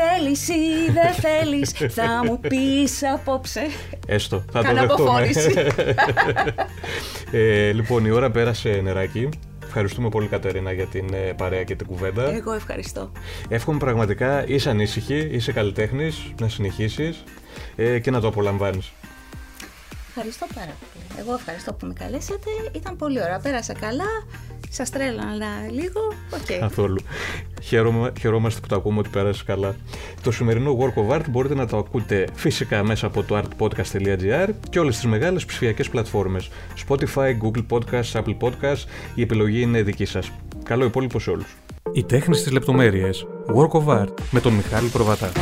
Θέλεις 0.00 0.48
ή 0.48 0.90
δεν 0.92 1.12
θέλεις, 1.14 1.70
θα 1.94 2.22
μου 2.24 2.40
πεις 2.40 3.02
απόψε. 3.14 3.66
Έστω, 4.06 4.44
θα 4.52 4.60
το 4.60 4.66
Κάνω 4.66 4.80
δεχτούμε. 4.80 5.10
αποφώνηση. 5.10 5.54
ε, 7.32 7.72
λοιπόν, 7.72 8.04
η 8.04 8.10
ώρα 8.10 8.30
πέρασε 8.30 8.80
νεράκι. 8.82 9.28
Ευχαριστούμε 9.64 10.08
πολύ 10.08 10.26
Κατερίνα 10.28 10.72
για 10.72 10.86
την 10.86 11.08
ε, 11.14 11.32
παρέα 11.36 11.64
και 11.64 11.74
την 11.74 11.86
κουβέντα. 11.86 12.30
Εγώ 12.34 12.52
ευχαριστώ. 12.52 13.12
Εύχομαι 13.48 13.78
πραγματικά 13.78 14.46
είσαι 14.46 14.70
ανήσυχη, 14.70 15.28
είσαι 15.30 15.52
καλλιτέχνης, 15.52 16.32
να 16.40 16.48
συνεχίσεις 16.48 17.22
ε, 17.76 17.98
και 17.98 18.10
να 18.10 18.20
το 18.20 18.26
απολαμβάνεις. 18.26 18.92
Ευχαριστώ 20.08 20.46
πάρα 20.54 20.72
πολύ. 20.80 21.20
Εγώ 21.26 21.34
ευχαριστώ 21.34 21.72
που 21.72 21.86
με 21.86 21.92
καλέσατε. 21.98 22.50
Ήταν 22.72 22.96
πολύ 22.96 23.22
ωραία. 23.22 23.38
Πέρασα 23.38 23.72
καλά. 23.72 24.04
Σας 24.70 24.90
τρέλανα 24.90 25.46
λίγο. 25.70 26.00
Οκ. 26.30 26.58
Καθόλου. 26.60 27.00
Χαίρομαι, 27.62 28.12
χαιρόμαστε 28.20 28.60
που 28.60 28.66
το 28.66 28.74
ακούμε 28.74 28.98
ότι 28.98 29.08
πέρασε 29.08 29.42
καλά. 29.46 29.76
Το 30.22 30.30
σημερινό 30.30 30.78
Work 30.80 31.00
of 31.00 31.16
Art 31.16 31.24
μπορείτε 31.30 31.54
να 31.54 31.66
το 31.66 31.76
ακούτε 31.76 32.26
φυσικά 32.34 32.84
μέσα 32.84 33.06
από 33.06 33.22
το 33.22 33.42
artpodcast.gr 33.42 34.48
και 34.70 34.78
όλες 34.78 34.94
τις 34.94 35.04
μεγάλες 35.04 35.44
ψηφιακές 35.44 35.88
πλατφόρμες. 35.88 36.50
Spotify, 36.88 37.30
Google 37.42 37.64
Podcasts, 37.70 38.12
Apple 38.12 38.36
Podcasts. 38.40 38.84
Η 39.14 39.22
επιλογή 39.22 39.60
είναι 39.60 39.82
δική 39.82 40.04
σας. 40.04 40.30
Καλό 40.64 40.84
υπόλοιπο 40.84 41.18
σε 41.18 41.30
όλους. 41.30 41.56
Η 41.92 42.04
τέχνη 42.04 42.34
στις 42.34 42.52
λεπτομέρειες. 42.52 43.26
Work 43.54 43.80
of 43.80 44.02
Art 44.02 44.14
με 44.30 44.40
τον 44.40 44.52
Μιχάλη 44.52 44.88
Προβατά. 44.88 45.32